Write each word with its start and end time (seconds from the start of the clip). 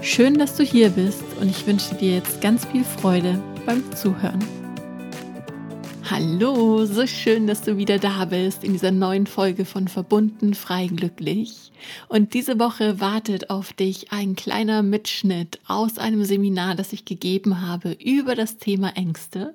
Schön, 0.00 0.38
dass 0.38 0.54
du 0.54 0.62
hier 0.62 0.90
bist 0.90 1.24
und 1.40 1.48
ich 1.48 1.66
wünsche 1.66 1.94
dir 1.96 2.14
jetzt 2.14 2.40
ganz 2.40 2.64
viel 2.66 2.84
Freude 2.84 3.40
beim 3.66 3.82
Zuhören. 3.94 4.57
Hallo, 6.10 6.86
so 6.86 7.06
schön, 7.06 7.46
dass 7.46 7.60
du 7.60 7.76
wieder 7.76 7.98
da 7.98 8.24
bist 8.24 8.64
in 8.64 8.72
dieser 8.72 8.92
neuen 8.92 9.26
Folge 9.26 9.66
von 9.66 9.88
Verbunden 9.88 10.54
frei 10.54 10.86
glücklich. 10.86 11.70
Und 12.08 12.32
diese 12.32 12.58
Woche 12.58 12.98
wartet 12.98 13.50
auf 13.50 13.74
dich 13.74 14.10
ein 14.10 14.34
kleiner 14.34 14.82
Mitschnitt 14.82 15.60
aus 15.66 15.98
einem 15.98 16.24
Seminar, 16.24 16.76
das 16.76 16.94
ich 16.94 17.04
gegeben 17.04 17.60
habe 17.60 17.92
über 18.02 18.34
das 18.34 18.56
Thema 18.56 18.96
Ängste. 18.96 19.54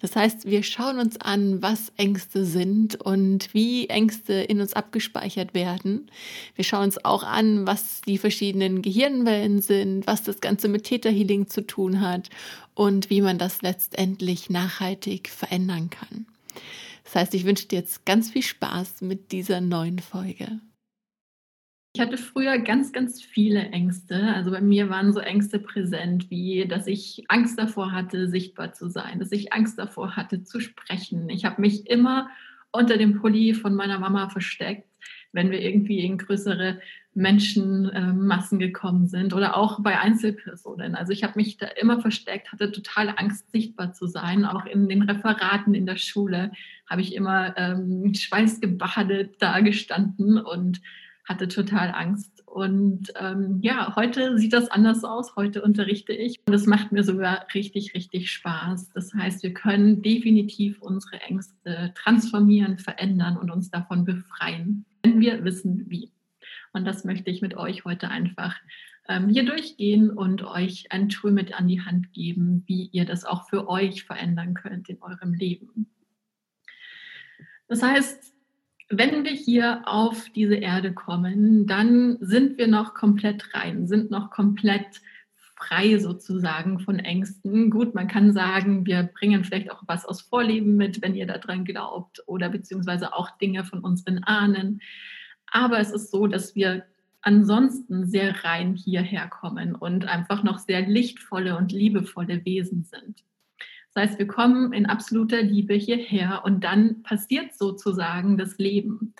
Das 0.00 0.14
heißt, 0.14 0.44
wir 0.44 0.62
schauen 0.62 0.98
uns 0.98 1.18
an, 1.18 1.62
was 1.62 1.92
Ängste 1.96 2.44
sind 2.44 3.00
und 3.00 3.54
wie 3.54 3.88
Ängste 3.88 4.34
in 4.34 4.60
uns 4.60 4.74
abgespeichert 4.74 5.54
werden. 5.54 6.10
Wir 6.56 6.64
schauen 6.64 6.84
uns 6.84 7.02
auch 7.06 7.22
an, 7.22 7.66
was 7.66 8.02
die 8.02 8.18
verschiedenen 8.18 8.82
Gehirnwellen 8.82 9.62
sind, 9.62 10.06
was 10.06 10.22
das 10.22 10.40
Ganze 10.40 10.68
mit 10.68 10.84
Täterhealing 10.84 11.48
zu 11.48 11.66
tun 11.66 12.02
hat 12.02 12.28
und 12.76 13.10
wie 13.10 13.22
man 13.22 13.38
das 13.38 13.62
letztendlich 13.62 14.50
nachhaltig 14.50 15.28
verändern 15.28 15.90
kann. 15.90 16.26
Das 17.02 17.16
heißt, 17.16 17.34
ich 17.34 17.44
wünsche 17.44 17.66
dir 17.66 17.80
jetzt 17.80 18.04
ganz 18.04 18.30
viel 18.30 18.42
Spaß 18.42 19.00
mit 19.00 19.32
dieser 19.32 19.60
neuen 19.60 19.98
Folge. 19.98 20.60
Ich 21.94 22.02
hatte 22.02 22.18
früher 22.18 22.58
ganz, 22.58 22.92
ganz 22.92 23.22
viele 23.22 23.70
Ängste. 23.70 24.34
Also 24.34 24.50
bei 24.50 24.60
mir 24.60 24.90
waren 24.90 25.14
so 25.14 25.20
Ängste 25.20 25.58
präsent, 25.58 26.30
wie 26.30 26.68
dass 26.68 26.86
ich 26.86 27.24
Angst 27.28 27.58
davor 27.58 27.92
hatte, 27.92 28.28
sichtbar 28.28 28.74
zu 28.74 28.90
sein, 28.90 29.18
dass 29.18 29.32
ich 29.32 29.54
Angst 29.54 29.78
davor 29.78 30.14
hatte, 30.14 30.44
zu 30.44 30.60
sprechen. 30.60 31.30
Ich 31.30 31.46
habe 31.46 31.62
mich 31.62 31.88
immer 31.88 32.28
unter 32.70 32.98
dem 32.98 33.18
Pulli 33.18 33.54
von 33.54 33.74
meiner 33.74 33.98
Mama 33.98 34.28
versteckt, 34.28 34.86
wenn 35.32 35.50
wir 35.50 35.60
irgendwie 35.60 36.00
in 36.00 36.18
größere 36.18 36.80
Menschenmassen 37.16 38.58
gekommen 38.58 39.08
sind 39.08 39.32
oder 39.32 39.56
auch 39.56 39.80
bei 39.82 39.98
Einzelpersonen. 39.98 40.94
Also 40.94 41.12
ich 41.12 41.24
habe 41.24 41.32
mich 41.36 41.56
da 41.56 41.66
immer 41.66 42.00
versteckt, 42.00 42.52
hatte 42.52 42.70
totale 42.70 43.18
Angst, 43.18 43.50
sichtbar 43.50 43.94
zu 43.94 44.06
sein. 44.06 44.44
Auch 44.44 44.66
in 44.66 44.86
den 44.88 45.02
Referaten 45.02 45.74
in 45.74 45.86
der 45.86 45.96
Schule 45.96 46.52
habe 46.88 47.00
ich 47.00 47.14
immer 47.14 47.56
ähm, 47.56 48.12
schweißgebadet 48.14 49.36
da 49.38 49.60
gestanden 49.60 50.38
und 50.38 50.82
hatte 51.24 51.48
total 51.48 51.90
Angst. 51.90 52.36
Und 52.46 53.12
ähm, 53.20 53.58
ja, 53.62 53.96
heute 53.96 54.38
sieht 54.38 54.52
das 54.52 54.70
anders 54.70 55.04
aus. 55.04 55.36
Heute 55.36 55.62
unterrichte 55.62 56.12
ich 56.12 56.38
und 56.46 56.54
es 56.54 56.66
macht 56.66 56.92
mir 56.92 57.02
sogar 57.02 57.46
richtig, 57.54 57.94
richtig 57.94 58.30
Spaß. 58.30 58.90
Das 58.90 59.12
heißt, 59.12 59.42
wir 59.42 59.52
können 59.52 60.02
definitiv 60.02 60.80
unsere 60.80 61.20
Ängste 61.20 61.92
transformieren, 61.94 62.78
verändern 62.78 63.36
und 63.36 63.50
uns 63.50 63.70
davon 63.70 64.04
befreien, 64.04 64.84
wenn 65.06 65.20
wir 65.20 65.44
wissen, 65.44 65.84
wie. 65.88 66.12
Und 66.72 66.84
das 66.84 67.04
möchte 67.04 67.30
ich 67.30 67.40
mit 67.40 67.56
euch 67.56 67.84
heute 67.84 68.08
einfach 68.08 68.56
ähm, 69.08 69.28
hier 69.28 69.44
durchgehen 69.44 70.10
und 70.10 70.42
euch 70.42 70.90
ein 70.90 71.08
Tool 71.08 71.30
mit 71.30 71.54
an 71.54 71.68
die 71.68 71.80
Hand 71.80 72.12
geben, 72.12 72.64
wie 72.66 72.88
ihr 72.92 73.04
das 73.04 73.24
auch 73.24 73.48
für 73.48 73.68
euch 73.68 74.04
verändern 74.04 74.54
könnt 74.54 74.88
in 74.88 75.00
eurem 75.00 75.32
Leben. 75.32 75.86
Das 77.68 77.82
heißt, 77.82 78.34
wenn 78.88 79.24
wir 79.24 79.32
hier 79.32 79.82
auf 79.86 80.28
diese 80.30 80.56
Erde 80.56 80.92
kommen, 80.92 81.66
dann 81.66 82.18
sind 82.20 82.58
wir 82.58 82.68
noch 82.68 82.94
komplett 82.94 83.54
rein, 83.54 83.86
sind 83.86 84.10
noch 84.10 84.30
komplett 84.30 85.00
frei 85.56 85.98
sozusagen 85.98 86.78
von 86.78 86.98
Ängsten. 86.98 87.70
Gut, 87.70 87.94
man 87.94 88.08
kann 88.08 88.32
sagen, 88.32 88.86
wir 88.86 89.02
bringen 89.02 89.42
vielleicht 89.42 89.70
auch 89.70 89.82
was 89.86 90.04
aus 90.04 90.20
Vorleben 90.20 90.76
mit, 90.76 91.02
wenn 91.02 91.14
ihr 91.14 91.26
daran 91.26 91.64
glaubt, 91.64 92.22
oder 92.26 92.50
beziehungsweise 92.50 93.14
auch 93.14 93.30
Dinge 93.38 93.64
von 93.64 93.80
unseren 93.80 94.22
Ahnen. 94.24 94.80
Aber 95.50 95.78
es 95.78 95.90
ist 95.90 96.10
so, 96.10 96.26
dass 96.26 96.54
wir 96.54 96.84
ansonsten 97.22 98.06
sehr 98.06 98.44
rein 98.44 98.74
hierher 98.74 99.26
kommen 99.28 99.74
und 99.74 100.06
einfach 100.06 100.44
noch 100.44 100.58
sehr 100.58 100.82
lichtvolle 100.82 101.56
und 101.56 101.72
liebevolle 101.72 102.44
Wesen 102.44 102.84
sind. 102.84 103.24
Das 103.92 104.10
heißt, 104.10 104.18
wir 104.18 104.26
kommen 104.26 104.74
in 104.74 104.86
absoluter 104.86 105.42
Liebe 105.42 105.74
hierher 105.74 106.42
und 106.44 106.62
dann 106.62 107.02
passiert 107.02 107.54
sozusagen 107.54 108.36
das 108.36 108.58
Leben. 108.58 109.14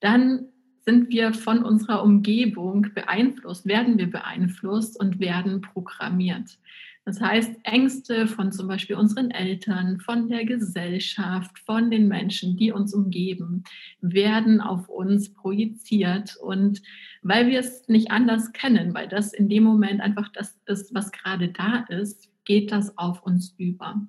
Dann 0.00 0.48
sind 0.88 1.10
wir 1.10 1.34
von 1.34 1.64
unserer 1.64 2.02
Umgebung 2.02 2.86
beeinflusst, 2.94 3.66
werden 3.66 3.98
wir 3.98 4.10
beeinflusst 4.10 4.98
und 4.98 5.20
werden 5.20 5.60
programmiert. 5.60 6.58
Das 7.04 7.20
heißt, 7.20 7.56
Ängste 7.64 8.26
von 8.26 8.52
zum 8.52 8.68
Beispiel 8.68 8.96
unseren 8.96 9.30
Eltern, 9.30 10.00
von 10.00 10.28
der 10.28 10.46
Gesellschaft, 10.46 11.58
von 11.58 11.90
den 11.90 12.08
Menschen, 12.08 12.56
die 12.56 12.72
uns 12.72 12.94
umgeben, 12.94 13.64
werden 14.00 14.62
auf 14.62 14.88
uns 14.88 15.30
projiziert. 15.34 16.38
Und 16.40 16.80
weil 17.20 17.48
wir 17.48 17.60
es 17.60 17.86
nicht 17.88 18.10
anders 18.10 18.52
kennen, 18.54 18.94
weil 18.94 19.08
das 19.08 19.34
in 19.34 19.50
dem 19.50 19.64
Moment 19.64 20.00
einfach 20.00 20.30
das 20.32 20.58
ist, 20.64 20.94
was 20.94 21.12
gerade 21.12 21.48
da 21.48 21.84
ist, 21.90 22.30
geht 22.46 22.72
das 22.72 22.96
auf 22.96 23.22
uns 23.24 23.54
über. 23.58 24.00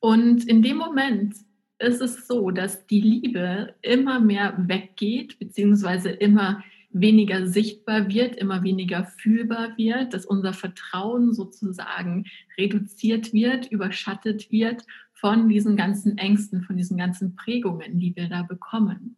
Und 0.00 0.44
in 0.44 0.60
dem 0.60 0.76
Moment 0.76 1.34
ist 1.78 2.00
es 2.00 2.26
so, 2.26 2.50
dass 2.50 2.86
die 2.86 3.00
Liebe 3.00 3.74
immer 3.82 4.20
mehr 4.20 4.54
weggeht, 4.56 5.38
beziehungsweise 5.38 6.10
immer 6.10 6.62
weniger 6.90 7.46
sichtbar 7.46 8.08
wird, 8.08 8.36
immer 8.36 8.62
weniger 8.62 9.04
fühlbar 9.04 9.76
wird, 9.76 10.14
dass 10.14 10.24
unser 10.24 10.52
Vertrauen 10.52 11.34
sozusagen 11.34 12.24
reduziert 12.56 13.32
wird, 13.32 13.70
überschattet 13.70 14.50
wird 14.50 14.82
von 15.12 15.48
diesen 15.48 15.76
ganzen 15.76 16.16
Ängsten, 16.18 16.62
von 16.62 16.76
diesen 16.76 16.96
ganzen 16.96 17.36
Prägungen, 17.36 17.98
die 17.98 18.16
wir 18.16 18.28
da 18.28 18.42
bekommen. 18.42 19.16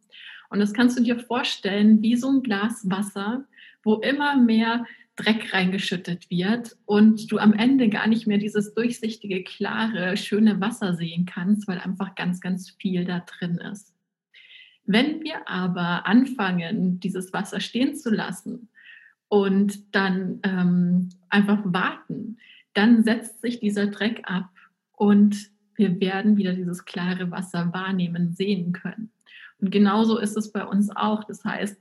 Und 0.49 0.59
das 0.59 0.73
kannst 0.73 0.97
du 0.97 1.03
dir 1.03 1.19
vorstellen 1.19 2.01
wie 2.01 2.15
so 2.15 2.29
ein 2.29 2.43
Glas 2.43 2.89
Wasser, 2.89 3.45
wo 3.83 3.95
immer 3.95 4.35
mehr 4.35 4.85
Dreck 5.19 5.53
reingeschüttet 5.53 6.29
wird 6.29 6.77
und 6.85 7.29
du 7.31 7.37
am 7.37 7.53
Ende 7.53 7.89
gar 7.89 8.07
nicht 8.07 8.25
mehr 8.25 8.37
dieses 8.37 8.73
durchsichtige, 8.73 9.43
klare, 9.43 10.15
schöne 10.15 10.61
Wasser 10.61 10.95
sehen 10.95 11.25
kannst, 11.25 11.67
weil 11.67 11.79
einfach 11.79 12.15
ganz, 12.15 12.39
ganz 12.39 12.69
viel 12.69 13.03
da 13.03 13.19
drin 13.19 13.57
ist. 13.57 13.93
Wenn 14.85 15.21
wir 15.21 15.47
aber 15.47 16.07
anfangen, 16.07 16.99
dieses 16.99 17.33
Wasser 17.33 17.59
stehen 17.59 17.95
zu 17.95 18.09
lassen 18.09 18.69
und 19.27 19.93
dann 19.93 20.39
ähm, 20.43 21.09
einfach 21.29 21.59
warten, 21.65 22.37
dann 22.73 23.03
setzt 23.03 23.41
sich 23.41 23.59
dieser 23.59 23.87
Dreck 23.87 24.21
ab 24.23 24.49
und 24.93 25.51
wir 25.75 25.99
werden 25.99 26.37
wieder 26.37 26.53
dieses 26.53 26.85
klare 26.85 27.29
Wasser 27.29 27.73
wahrnehmen, 27.73 28.33
sehen 28.33 28.71
können. 28.71 29.11
Und 29.59 29.71
genauso 29.71 30.17
ist 30.17 30.37
es 30.37 30.51
bei 30.51 30.65
uns 30.65 30.89
auch. 30.95 31.23
Das 31.23 31.43
heißt, 31.43 31.77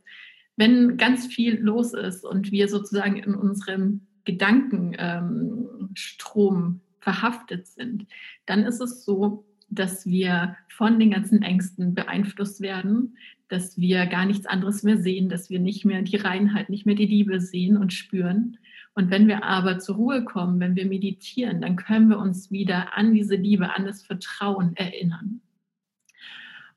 wenn 0.59 0.97
ganz 0.97 1.27
viel 1.27 1.61
los 1.61 1.95
ist 1.95 2.25
und 2.25 2.51
wir 2.51 2.67
sozusagen 2.69 3.17
in 3.17 3.37
unserem 3.37 4.01
Gedankenstrom 4.25 6.65
ähm, 6.65 6.81
verhaftet 6.99 7.69
sind, 7.69 8.09
dann 8.45 8.65
ist 8.65 8.81
es 8.81 9.05
so, 9.05 9.45
dass 9.71 10.05
wir 10.05 10.57
von 10.69 10.99
den 10.99 11.13
ganzen 11.13 11.43
Ängsten 11.43 11.95
beeinflusst 11.95 12.61
werden, 12.61 13.17
dass 13.49 13.79
wir 13.79 14.07
gar 14.07 14.27
nichts 14.27 14.47
anderes 14.47 14.83
mehr 14.83 14.99
sehen, 14.99 15.29
dass 15.29 15.49
wir 15.49 15.61
nicht 15.61 15.85
mehr 15.85 16.03
die 16.03 16.17
Reinheit, 16.17 16.71
nicht 16.71 16.87
mehr 16.87 16.97
die 16.97 17.07
Liebe 17.07 17.41
sehen 17.41 17.77
und 17.77 17.93
spüren. 17.93 18.59
Und 18.95 19.11
wenn 19.11 19.29
wir 19.29 19.45
aber 19.45 19.79
zur 19.79 19.95
Ruhe 19.95 20.25
kommen, 20.25 20.59
wenn 20.59 20.75
wir 20.75 20.87
meditieren, 20.87 21.61
dann 21.61 21.77
können 21.77 22.09
wir 22.09 22.19
uns 22.19 22.51
wieder 22.51 22.97
an 22.97 23.15
diese 23.15 23.37
Liebe, 23.37 23.77
an 23.77 23.87
das 23.87 24.03
Vertrauen 24.03 24.75
erinnern. 24.75 25.41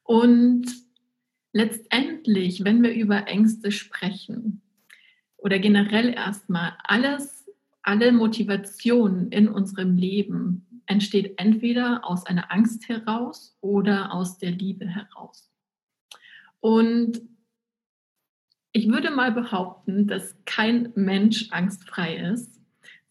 Und 0.03 0.67
letztendlich, 1.53 2.63
wenn 2.63 2.83
wir 2.83 2.94
über 2.94 3.27
Ängste 3.27 3.71
sprechen 3.71 4.62
oder 5.38 5.59
generell 5.59 6.13
erstmal 6.13 6.74
alles, 6.83 7.50
alle 7.81 8.12
Motivation 8.12 9.30
in 9.31 9.48
unserem 9.48 9.98
Leben 9.98 10.83
entsteht 10.86 11.33
entweder 11.38 12.06
aus 12.06 12.25
einer 12.25 12.51
Angst 12.51 12.89
heraus 12.89 13.57
oder 13.62 14.13
aus 14.13 14.38
der 14.38 14.51
Liebe 14.51 14.88
heraus. 14.88 15.51
Und 16.59 17.21
ich 18.74 18.88
würde 18.88 19.12
mal 19.12 19.31
behaupten, 19.31 20.07
dass 20.07 20.36
kein 20.45 20.92
Mensch 20.95 21.50
angstfrei 21.51 22.18
ist. 22.18 22.62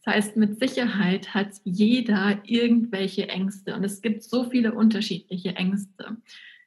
Das 0.02 0.14
heißt, 0.14 0.36
mit 0.36 0.58
Sicherheit 0.58 1.34
hat 1.34 1.52
jeder 1.64 2.40
irgendwelche 2.44 3.28
Ängste 3.28 3.74
und 3.74 3.84
es 3.84 4.00
gibt 4.00 4.22
so 4.22 4.44
viele 4.44 4.72
unterschiedliche 4.72 5.56
Ängste. 5.56 6.16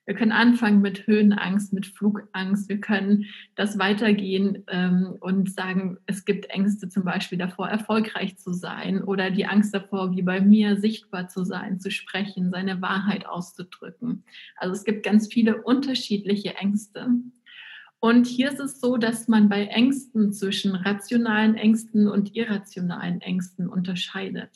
Wir 0.05 0.15
können 0.15 0.33
anfangen 0.33 0.81
mit 0.81 1.07
Höhenangst, 1.07 1.71
mit 1.71 1.85
Flugangst. 1.85 2.67
Wir 2.67 2.79
können 2.79 3.25
das 3.55 3.79
weitergehen 3.79 4.63
ähm, 4.67 5.15
und 5.19 5.51
sagen, 5.51 5.97
es 6.07 6.25
gibt 6.25 6.49
Ängste 6.49 6.89
zum 6.89 7.05
Beispiel 7.05 7.37
davor, 7.37 7.69
erfolgreich 7.69 8.37
zu 8.37 8.51
sein 8.51 9.01
oder 9.01 9.31
die 9.31 9.45
Angst 9.45 9.73
davor, 9.73 10.11
wie 10.15 10.21
bei 10.21 10.41
mir, 10.41 10.77
sichtbar 10.77 11.29
zu 11.29 11.45
sein, 11.45 11.79
zu 11.79 11.89
sprechen, 11.89 12.51
seine 12.51 12.81
Wahrheit 12.81 13.25
auszudrücken. 13.25 14.25
Also 14.57 14.73
es 14.73 14.83
gibt 14.83 15.03
ganz 15.03 15.31
viele 15.31 15.61
unterschiedliche 15.61 16.55
Ängste. 16.55 17.07
Und 17.99 18.27
hier 18.27 18.51
ist 18.51 18.59
es 18.59 18.81
so, 18.81 18.97
dass 18.97 19.29
man 19.29 19.47
bei 19.47 19.67
Ängsten 19.67 20.33
zwischen 20.33 20.75
rationalen 20.75 21.55
Ängsten 21.55 22.09
und 22.09 22.35
irrationalen 22.35 23.21
Ängsten 23.21 23.69
unterscheidet. 23.69 24.49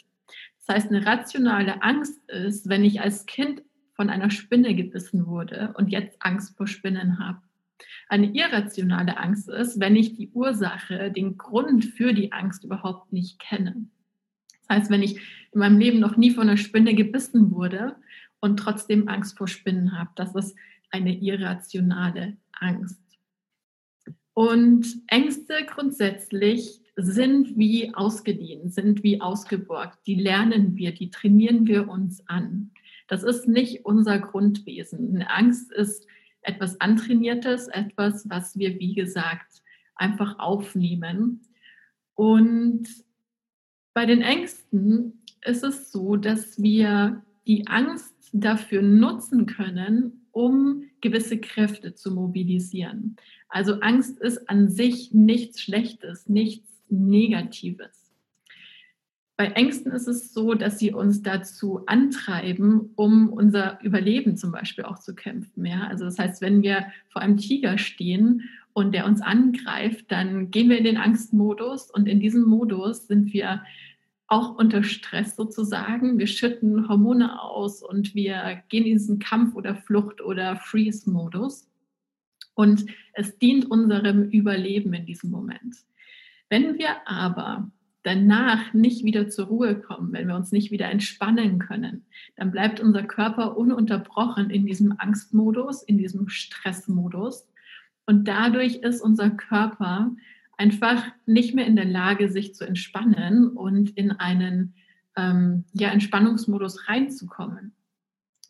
Das 0.58 0.76
heißt, 0.76 0.90
eine 0.90 1.06
rationale 1.06 1.82
Angst 1.82 2.30
ist, 2.30 2.68
wenn 2.68 2.84
ich 2.84 3.00
als 3.00 3.26
Kind 3.26 3.64
von 3.98 4.10
einer 4.10 4.30
Spinne 4.30 4.76
gebissen 4.76 5.26
wurde 5.26 5.74
und 5.76 5.90
jetzt 5.90 6.18
Angst 6.22 6.56
vor 6.56 6.68
Spinnen 6.68 7.20
habe. 7.20 7.42
Eine 8.08 8.32
irrationale 8.34 9.18
Angst 9.18 9.50
ist, 9.50 9.80
wenn 9.80 9.96
ich 9.96 10.14
die 10.14 10.30
Ursache, 10.30 11.12
den 11.12 11.38
Grund 11.38 11.84
für 11.84 12.14
die 12.14 12.32
Angst 12.32 12.64
überhaupt 12.64 13.12
nicht 13.12 13.40
kenne. 13.40 13.88
Das 14.68 14.78
heißt, 14.78 14.92
wenn 14.92 15.04
ich 15.04 15.18
in 15.52 15.60
meinem 15.60 15.80
Leben 15.80 16.00
noch 16.00 16.16
nie 16.16 16.32
von 16.32 16.48
einer 16.48 16.58
Spinne 16.58 16.94
gebissen 16.94 17.52
wurde 17.52 17.96
und 18.40 18.58
trotzdem 18.58 19.10
Angst 19.10 19.38
vor 19.38 19.48
Spinnen 19.48 19.98
habe, 19.98 20.12
das 20.16 20.36
ist 20.36 20.56
eine 20.92 21.18
irrationale 21.18 22.38
Angst. 22.54 23.02
Und 24.34 24.86
Ängste 25.08 25.66
grundsätzlich 25.66 26.82
sind 26.96 27.58
wie 27.58 27.94
ausgeliehen, 27.96 28.70
sind 28.70 29.04
wie 29.04 29.20
ausgeborgt. 29.22 30.00
Die 30.06 30.16
lernen 30.16 30.76
wir, 30.76 30.94
die 30.94 31.10
trainieren 31.10 31.66
wir 31.66 31.90
uns 31.90 32.28
an. 32.28 32.72
Das 33.08 33.24
ist 33.24 33.48
nicht 33.48 33.86
unser 33.86 34.20
Grundwesen. 34.20 35.16
Eine 35.16 35.30
Angst 35.30 35.72
ist 35.72 36.06
etwas 36.42 36.80
Antrainiertes, 36.80 37.68
etwas, 37.68 38.30
was 38.30 38.58
wir, 38.58 38.80
wie 38.80 38.94
gesagt, 38.94 39.64
einfach 39.96 40.40
aufnehmen. 40.40 41.42
Und 42.14 42.88
bei 43.94 44.06
den 44.06 44.22
Ängsten 44.22 45.24
ist 45.44 45.64
es 45.64 45.92
so, 45.92 46.16
dass 46.16 46.62
wir 46.62 47.24
die 47.48 47.68
Angst 47.68 48.14
dafür 48.34 48.82
nutzen 48.82 49.46
können, 49.46 50.28
um 50.32 50.84
gewisse 51.02 51.40
Kräfte 51.40 51.96
zu 51.96 52.12
mobilisieren. 52.12 53.16
Also 53.50 53.80
Angst 53.80 54.20
ist 54.20 54.50
an 54.50 54.70
sich 54.70 55.14
nichts 55.14 55.62
Schlechtes, 55.62 56.28
nichts 56.28 56.70
Negatives. 56.90 58.07
Bei 59.38 59.52
Ängsten 59.52 59.92
ist 59.92 60.08
es 60.08 60.34
so, 60.34 60.56
dass 60.56 60.80
sie 60.80 60.92
uns 60.92 61.22
dazu 61.22 61.84
antreiben, 61.86 62.90
um 62.96 63.30
unser 63.32 63.80
Überleben 63.84 64.36
zum 64.36 64.52
Beispiel 64.52 64.84
auch 64.84 64.98
zu 64.98 65.14
kämpfen. 65.14 65.64
Ja? 65.64 65.86
Also 65.88 66.06
das 66.06 66.18
heißt, 66.18 66.42
wenn 66.42 66.64
wir 66.64 66.88
vor 67.10 67.22
einem 67.22 67.38
Tiger 67.38 67.78
stehen 67.78 68.50
und 68.74 68.96
der 68.96 69.06
uns 69.06 69.22
angreift, 69.22 70.06
dann 70.12 70.50
gehen 70.50 70.70
wir 70.70 70.80
in 70.80 70.86
den 70.86 70.98
Angstmodus 70.98 71.92
und 71.92 72.08
in 72.08 72.20
diesem 72.20 72.46
Modus 72.46 73.06
sind 73.06 73.32
wir 73.32 73.62
auch 74.26 74.56
unter 74.56 74.82
Stress 74.82 75.36
sozusagen. 75.36 76.18
Wir 76.18 76.28
schütten 76.28 76.90
Hormone 76.90 77.40
aus 77.40 77.84
und 77.84 78.16
wir 78.16 78.64
gehen 78.70 78.86
in 78.86 78.94
diesen 78.94 79.20
Kampf- 79.20 79.56
oder 79.56 79.76
Flucht- 79.76 80.22
oder 80.22 80.56
Freeze-Modus. 80.56 81.70
Und 82.56 82.88
es 83.14 83.38
dient 83.38 83.70
unserem 83.70 84.30
Überleben 84.32 84.94
in 84.94 85.06
diesem 85.06 85.30
Moment. 85.30 85.76
Wenn 86.50 86.80
wir 86.80 87.08
aber 87.08 87.70
danach 88.04 88.74
nicht 88.74 89.04
wieder 89.04 89.28
zur 89.30 89.48
Ruhe 89.48 89.80
kommen, 89.80 90.14
wenn 90.14 90.28
wir 90.28 90.36
uns 90.36 90.52
nicht 90.52 90.72
wieder 90.72 90.90
entspannen 90.90 91.60
können, 91.60 92.06
dann 92.36 92.52
bleibt 92.52 92.80
unser 92.80 93.04
Körper 93.04 93.58
ununterbrochen 93.58 94.50
in 94.50 94.66
diesem 94.66 94.94
Angstmodus, 94.98 95.84
in 95.84 95.98
diesem 95.98 96.30
Stressmodus. 96.30 97.48
Und 98.06 98.28
dadurch 98.28 98.78
ist 98.78 99.02
unser 99.02 99.30
Körper 99.30 100.16
einfach 100.58 101.04
nicht 101.26 101.54
mehr 101.54 101.68
in 101.68 101.76
der 101.76 101.86
Lage, 101.86 102.30
sich 102.30 102.56
zu 102.56 102.66
entspannen 102.66 103.50
und 103.50 103.92
in 103.92 104.12
einen 104.12 104.74
ähm, 105.16 105.66
ja, 105.74 105.90
Entspannungsmodus 105.90 106.88
reinzukommen. 106.88 107.74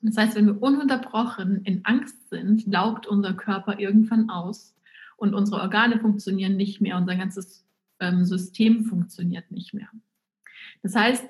Das 0.01 0.17
heißt, 0.17 0.35
wenn 0.35 0.45
wir 0.45 0.61
ununterbrochen 0.61 1.63
in 1.63 1.83
Angst 1.85 2.29
sind, 2.29 2.67
laugt 2.67 3.07
unser 3.07 3.33
Körper 3.33 3.79
irgendwann 3.79 4.29
aus 4.29 4.75
und 5.15 5.33
unsere 5.33 5.61
Organe 5.61 5.99
funktionieren 5.99 6.55
nicht 6.55 6.79
mehr, 6.81 6.97
unser 6.97 7.15
ganzes 7.15 7.66
System 7.99 8.85
funktioniert 8.85 9.51
nicht 9.51 9.73
mehr. 9.73 9.89
Das 10.83 10.95
heißt, 10.95 11.25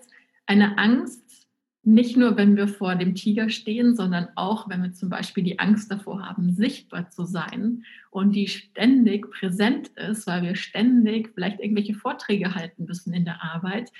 eine 0.46 0.78
Angst, 0.78 1.48
nicht 1.84 2.18
nur 2.18 2.36
wenn 2.36 2.58
wir 2.58 2.68
vor 2.68 2.96
dem 2.96 3.16
Tiger 3.16 3.50
stehen, 3.50 3.96
sondern 3.96 4.28
auch 4.36 4.68
wenn 4.68 4.84
wir 4.84 4.92
zum 4.92 5.10
Beispiel 5.10 5.44
die 5.44 5.60
Angst 5.60 5.90
davor 5.90 6.22
haben, 6.22 6.52
sichtbar 6.52 7.10
zu 7.10 7.24
sein 7.24 7.86
und 8.12 8.34
die 8.36 8.48
ständig 8.48 9.32
präsent 9.32 9.88
ist, 9.96 10.28
weil 10.28 10.42
wir 10.42 10.56
ständig 10.56 11.30
vielleicht 11.34 11.62
irgendwelche 11.62 11.94
Vorträge 11.94 12.56
halten 12.56 12.86
müssen 12.86 13.14
in 13.14 13.24
der 13.24 13.42
Arbeit, 13.42 13.94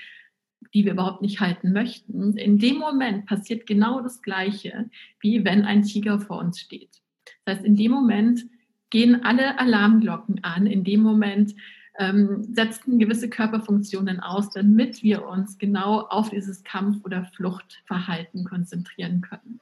die 0.74 0.84
wir 0.84 0.92
überhaupt 0.92 1.22
nicht 1.22 1.40
halten 1.40 1.72
möchten. 1.72 2.36
In 2.36 2.58
dem 2.58 2.76
Moment 2.76 3.24
passiert 3.24 3.66
genau 3.66 4.02
das 4.02 4.20
Gleiche, 4.20 4.90
wie 5.20 5.46
wenn 5.46 5.64
ein 5.64 5.82
Tiger 5.82 6.20
vor 6.20 6.40
uns 6.40 6.60
steht. 6.60 7.00
Das 7.46 7.56
heißt, 7.56 7.66
in 7.66 7.76
dem 7.76 7.92
Moment 7.92 8.44
gehen 8.90 9.24
alle 9.24 9.58
Alarmglocken 9.58 10.44
an. 10.44 10.66
In 10.66 10.84
dem 10.84 11.00
Moment 11.00 11.54
ähm, 11.98 12.44
setzen 12.54 12.98
gewisse 12.98 13.28
Körperfunktionen 13.28 14.20
aus, 14.20 14.50
damit 14.50 15.02
wir 15.02 15.26
uns 15.26 15.58
genau 15.58 16.02
auf 16.02 16.30
dieses 16.30 16.62
Kampf- 16.64 17.04
oder 17.04 17.24
Fluchtverhalten 17.24 18.44
konzentrieren 18.44 19.20
können. 19.20 19.60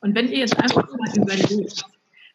Und 0.00 0.14
wenn 0.14 0.28
ihr 0.28 0.38
jetzt 0.38 0.58
einfach 0.58 0.88
mal 0.88 1.16
überlegt, 1.16 1.84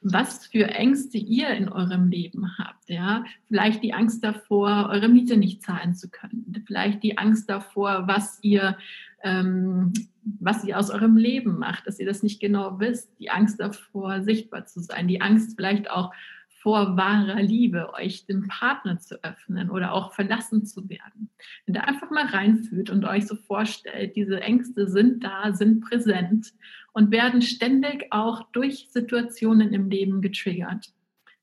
was 0.01 0.45
für 0.45 0.67
Ängste 0.67 1.17
ihr 1.17 1.49
in 1.49 1.69
eurem 1.69 2.09
Leben 2.09 2.57
habt, 2.57 2.87
ja, 2.89 3.25
vielleicht 3.47 3.83
die 3.83 3.93
Angst 3.93 4.23
davor, 4.23 4.89
eure 4.91 5.09
Miete 5.09 5.37
nicht 5.37 5.63
zahlen 5.63 5.95
zu 5.95 6.09
können, 6.09 6.63
vielleicht 6.67 7.01
die 7.03 7.17
Angst 7.17 7.49
davor, 7.49 8.07
was 8.07 8.39
ihr 8.41 8.77
ähm, 9.23 9.93
was 10.39 10.63
ihr 10.63 10.77
aus 10.77 10.89
eurem 10.89 11.17
Leben 11.17 11.57
macht, 11.57 11.87
dass 11.87 11.99
ihr 11.99 12.05
das 12.05 12.21
nicht 12.23 12.39
genau 12.39 12.79
wisst, 12.79 13.09
die 13.19 13.29
Angst 13.29 13.59
davor, 13.59 14.21
sichtbar 14.21 14.65
zu 14.65 14.81
sein, 14.81 15.07
die 15.07 15.21
Angst 15.21 15.55
vielleicht 15.55 15.89
auch 15.89 16.13
vor 16.61 16.97
wahrer 16.97 17.41
Liebe, 17.41 17.93
euch 17.93 18.25
dem 18.25 18.47
Partner 18.47 18.99
zu 18.99 19.23
öffnen 19.23 19.69
oder 19.69 19.93
auch 19.93 20.13
verlassen 20.13 20.65
zu 20.65 20.89
werden. 20.89 21.29
Wenn 21.65 21.75
ihr 21.75 21.87
einfach 21.87 22.09
mal 22.09 22.25
reinfühlt 22.25 22.89
und 22.89 23.05
euch 23.05 23.27
so 23.27 23.35
vorstellt, 23.35 24.15
diese 24.15 24.41
Ängste 24.41 24.87
sind 24.87 25.23
da, 25.23 25.53
sind 25.53 25.81
präsent 25.81 26.53
und 26.93 27.11
werden 27.11 27.41
ständig 27.41 28.07
auch 28.11 28.51
durch 28.51 28.87
Situationen 28.91 29.73
im 29.73 29.89
Leben 29.89 30.21
getriggert. 30.21 30.93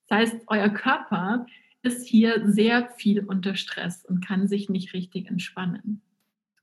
Das 0.09 0.19
heißt, 0.19 0.37
euer 0.49 0.69
Körper 0.69 1.47
ist 1.83 2.07
hier 2.07 2.43
sehr 2.51 2.89
viel 2.97 3.21
unter 3.21 3.55
Stress 3.55 4.05
und 4.05 4.27
kann 4.27 4.49
sich 4.49 4.69
nicht 4.69 4.95
richtig 4.95 5.29
entspannen. 5.29 6.03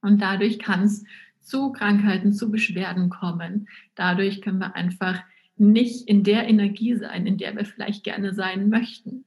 Und 0.02 0.22
dadurch 0.22 0.60
kann 0.60 0.84
es 0.84 1.04
zu 1.40 1.72
Krankheiten, 1.72 2.34
zu 2.34 2.52
Beschwerden 2.52 3.10
kommen. 3.10 3.68
Dadurch 3.96 4.42
können 4.42 4.60
wir 4.60 4.76
einfach 4.76 5.24
nicht 5.62 6.08
in 6.08 6.24
der 6.24 6.48
Energie 6.48 6.96
sein, 6.96 7.28
in 7.28 7.38
der 7.38 7.56
wir 7.56 7.66
vielleicht 7.66 8.04
gerne 8.04 8.34
sein 8.34 8.70
möchten. 8.70 9.26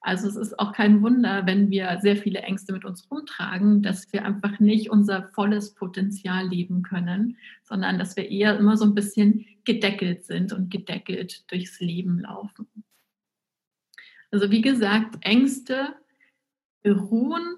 Also 0.00 0.28
es 0.28 0.36
ist 0.36 0.58
auch 0.58 0.72
kein 0.72 1.02
Wunder, 1.02 1.46
wenn 1.46 1.70
wir 1.70 1.98
sehr 2.00 2.16
viele 2.16 2.40
Ängste 2.40 2.72
mit 2.72 2.84
uns 2.84 3.08
rumtragen, 3.08 3.82
dass 3.82 4.12
wir 4.12 4.24
einfach 4.24 4.58
nicht 4.58 4.90
unser 4.90 5.28
volles 5.28 5.74
Potenzial 5.74 6.48
leben 6.48 6.82
können, 6.82 7.36
sondern 7.62 7.98
dass 7.98 8.16
wir 8.16 8.28
eher 8.28 8.58
immer 8.58 8.76
so 8.76 8.84
ein 8.84 8.94
bisschen 8.94 9.46
gedeckelt 9.64 10.24
sind 10.24 10.52
und 10.52 10.70
gedeckelt 10.70 11.44
durchs 11.52 11.78
Leben 11.78 12.20
laufen. 12.20 12.66
Also 14.32 14.50
wie 14.50 14.62
gesagt, 14.62 15.18
Ängste 15.20 15.94
beruhen 16.82 17.56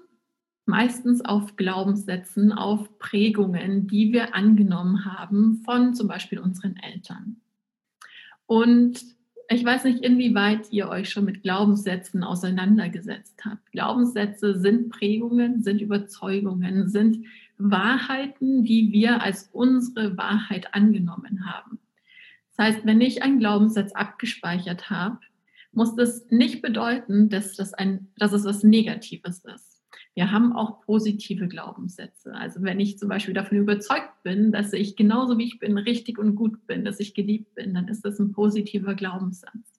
meistens 0.65 1.23
auf 1.23 1.55
Glaubenssätzen, 1.55 2.51
auf 2.51 2.99
Prägungen, 2.99 3.87
die 3.87 4.13
wir 4.13 4.35
angenommen 4.35 5.05
haben 5.05 5.61
von 5.63 5.95
zum 5.95 6.07
Beispiel 6.07 6.37
unseren 6.37 6.75
Eltern. 6.77 7.41
Und 8.45 9.03
ich 9.49 9.63
weiß 9.63 9.83
nicht, 9.83 10.03
inwieweit 10.03 10.71
ihr 10.71 10.89
euch 10.89 11.09
schon 11.09 11.25
mit 11.25 11.43
Glaubenssätzen 11.43 12.23
auseinandergesetzt 12.23 13.45
habt. 13.45 13.71
Glaubenssätze 13.71 14.59
sind 14.59 14.89
Prägungen, 14.89 15.61
sind 15.61 15.81
Überzeugungen, 15.81 16.89
sind 16.89 17.25
Wahrheiten, 17.57 18.63
die 18.63 18.91
wir 18.91 19.21
als 19.21 19.49
unsere 19.53 20.17
Wahrheit 20.17 20.73
angenommen 20.73 21.45
haben. 21.45 21.79
Das 22.55 22.67
heißt, 22.67 22.85
wenn 22.85 23.01
ich 23.01 23.21
einen 23.21 23.39
Glaubenssatz 23.39 23.91
abgespeichert 23.93 24.89
habe, 24.89 25.19
muss 25.71 25.95
das 25.95 26.25
nicht 26.29 26.61
bedeuten, 26.61 27.29
dass, 27.29 27.55
das 27.55 27.73
ein, 27.73 28.07
dass 28.17 28.31
es 28.31 28.45
was 28.45 28.63
Negatives 28.63 29.43
ist. 29.43 29.74
Wir 30.15 30.31
haben 30.31 30.53
auch 30.53 30.81
positive 30.81 31.47
Glaubenssätze. 31.47 32.33
Also 32.33 32.63
wenn 32.63 32.79
ich 32.79 32.97
zum 32.97 33.09
Beispiel 33.09 33.33
davon 33.33 33.57
überzeugt 33.57 34.23
bin, 34.23 34.51
dass 34.53 34.71
ich 34.71 34.95
genauso 34.95 35.37
wie 35.37 35.43
ich 35.43 35.59
bin 35.59 35.77
richtig 35.77 36.17
und 36.17 36.35
gut 36.35 36.65
bin, 36.67 36.85
dass 36.85 37.01
ich 37.01 37.13
geliebt 37.13 37.53
bin, 37.53 37.73
dann 37.73 37.89
ist 37.89 38.05
das 38.05 38.17
ein 38.19 38.31
positiver 38.31 38.95
Glaubenssatz. 38.95 39.75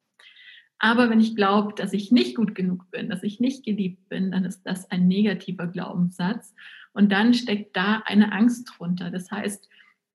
Aber 0.79 1.09
wenn 1.09 1.21
ich 1.21 1.35
glaube, 1.35 1.73
dass 1.75 1.95
ich 1.95 2.13
nicht 2.13 2.37
gut 2.37 2.55
genug 2.55 2.91
bin, 2.91 3.09
dass 3.09 3.23
ich 3.23 3.41
nicht 3.41 3.65
geliebt 3.65 4.11
bin, 4.11 4.31
dann 4.31 4.45
ist 4.45 4.63
das 4.65 4.91
ein 4.91 5.09
negativer 5.09 5.67
Glaubenssatz. 5.67 6.55
Und 6.93 7.13
dann 7.13 7.33
steckt 7.33 7.75
da 7.75 8.03
eine 8.05 8.33
Angst 8.33 8.71
drunter. 8.77 9.11
Das 9.11 9.31
heißt, 9.31 9.71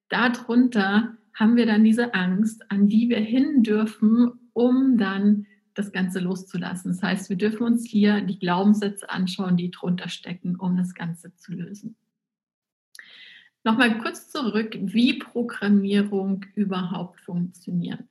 darunter 0.09 1.17
haben 1.33 1.55
wir 1.55 1.65
dann 1.65 1.83
diese 1.83 2.13
Angst, 2.13 2.69
an 2.69 2.87
die 2.87 3.09
wir 3.09 3.19
hin 3.19 3.63
dürfen, 3.63 4.31
um 4.53 4.97
dann 4.97 5.47
das 5.73 5.91
Ganze 5.91 6.19
loszulassen. 6.19 6.91
Das 6.91 7.01
heißt, 7.01 7.29
wir 7.29 7.37
dürfen 7.37 7.63
uns 7.63 7.87
hier 7.87 8.21
die 8.21 8.39
Glaubenssätze 8.39 9.09
anschauen, 9.09 9.57
die 9.57 9.71
drunter 9.71 10.09
stecken, 10.09 10.55
um 10.55 10.77
das 10.77 10.93
Ganze 10.93 11.35
zu 11.35 11.53
lösen. 11.53 11.95
Nochmal 13.63 13.99
kurz 13.99 14.29
zurück, 14.29 14.77
wie 14.79 15.19
Programmierung 15.19 16.45
überhaupt 16.55 17.19
funktioniert. 17.21 18.03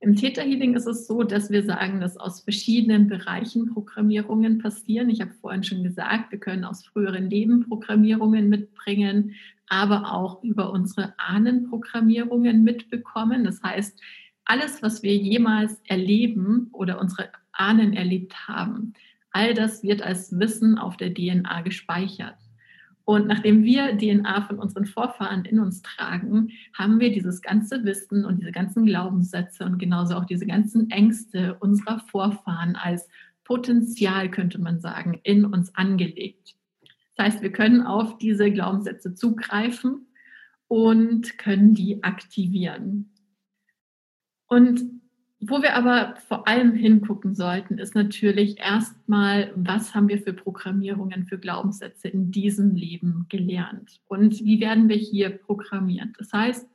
Im 0.00 0.16
Theta 0.16 0.42
Healing 0.42 0.74
ist 0.74 0.86
es 0.86 1.06
so, 1.06 1.22
dass 1.22 1.50
wir 1.50 1.64
sagen, 1.64 2.00
dass 2.00 2.18
aus 2.18 2.42
verschiedenen 2.42 3.08
Bereichen 3.08 3.72
Programmierungen 3.72 4.58
passieren. 4.58 5.08
Ich 5.08 5.22
habe 5.22 5.32
vorhin 5.32 5.64
schon 5.64 5.82
gesagt, 5.82 6.30
wir 6.30 6.38
können 6.38 6.64
aus 6.64 6.84
früheren 6.84 7.30
Leben 7.30 7.66
Programmierungen 7.66 8.50
mitbringen, 8.50 9.34
aber 9.66 10.12
auch 10.12 10.42
über 10.42 10.70
unsere 10.72 11.14
Ahnenprogrammierungen 11.18 12.62
mitbekommen. 12.62 13.44
Das 13.44 13.62
heißt, 13.62 13.98
alles, 14.44 14.82
was 14.82 15.02
wir 15.02 15.16
jemals 15.16 15.80
erleben 15.86 16.68
oder 16.72 17.00
unsere 17.00 17.30
Ahnen 17.52 17.92
erlebt 17.92 18.48
haben, 18.48 18.92
all 19.30 19.54
das 19.54 19.82
wird 19.82 20.02
als 20.02 20.38
Wissen 20.38 20.78
auf 20.78 20.96
der 20.96 21.12
DNA 21.12 21.62
gespeichert. 21.62 22.36
Und 23.06 23.26
nachdem 23.26 23.64
wir 23.64 23.98
DNA 23.98 24.42
von 24.42 24.58
unseren 24.58 24.86
Vorfahren 24.86 25.44
in 25.44 25.58
uns 25.58 25.82
tragen, 25.82 26.52
haben 26.72 27.00
wir 27.00 27.12
dieses 27.12 27.42
ganze 27.42 27.84
Wissen 27.84 28.24
und 28.24 28.40
diese 28.40 28.52
ganzen 28.52 28.86
Glaubenssätze 28.86 29.64
und 29.64 29.78
genauso 29.78 30.14
auch 30.14 30.24
diese 30.24 30.46
ganzen 30.46 30.90
Ängste 30.90 31.54
unserer 31.60 31.98
Vorfahren 31.98 32.76
als 32.76 33.08
Potenzial, 33.44 34.30
könnte 34.30 34.58
man 34.58 34.80
sagen, 34.80 35.20
in 35.22 35.44
uns 35.44 35.74
angelegt. 35.74 36.54
Das 37.16 37.26
heißt, 37.26 37.42
wir 37.42 37.52
können 37.52 37.82
auf 37.82 38.16
diese 38.16 38.50
Glaubenssätze 38.50 39.14
zugreifen 39.14 40.06
und 40.66 41.36
können 41.36 41.74
die 41.74 42.02
aktivieren. 42.02 43.10
Und 44.54 44.84
wo 45.40 45.62
wir 45.62 45.74
aber 45.74 46.14
vor 46.28 46.46
allem 46.46 46.74
hingucken 46.74 47.34
sollten, 47.34 47.78
ist 47.78 47.96
natürlich 47.96 48.60
erstmal, 48.60 49.52
was 49.56 49.92
haben 49.92 50.08
wir 50.08 50.18
für 50.18 50.32
Programmierungen, 50.32 51.26
für 51.26 51.38
Glaubenssätze 51.38 52.06
in 52.06 52.30
diesem 52.30 52.76
Leben 52.76 53.26
gelernt 53.28 54.00
und 54.06 54.44
wie 54.44 54.60
werden 54.60 54.88
wir 54.88 54.96
hier 54.96 55.30
programmiert. 55.30 56.10
Das 56.18 56.32
heißt, 56.32 56.68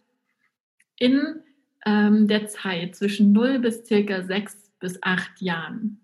in 0.97 1.37
ähm, 1.85 2.27
der 2.27 2.47
Zeit 2.47 2.97
zwischen 2.97 3.31
0 3.31 3.59
bis 3.59 3.85
circa 3.85 4.23
6 4.23 4.73
bis 4.81 5.01
8 5.01 5.41
Jahren 5.41 6.01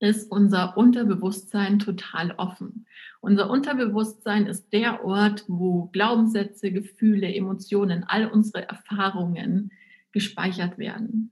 ist 0.00 0.32
unser 0.32 0.76
Unterbewusstsein 0.76 1.78
total 1.78 2.32
offen. 2.32 2.86
Unser 3.20 3.48
Unterbewusstsein 3.48 4.46
ist 4.46 4.72
der 4.72 5.04
Ort, 5.04 5.44
wo 5.46 5.86
Glaubenssätze, 5.92 6.72
Gefühle, 6.72 7.32
Emotionen, 7.32 8.02
all 8.02 8.26
unsere 8.26 8.68
Erfahrungen 8.68 9.70
gespeichert 10.14 10.78
werden. 10.78 11.30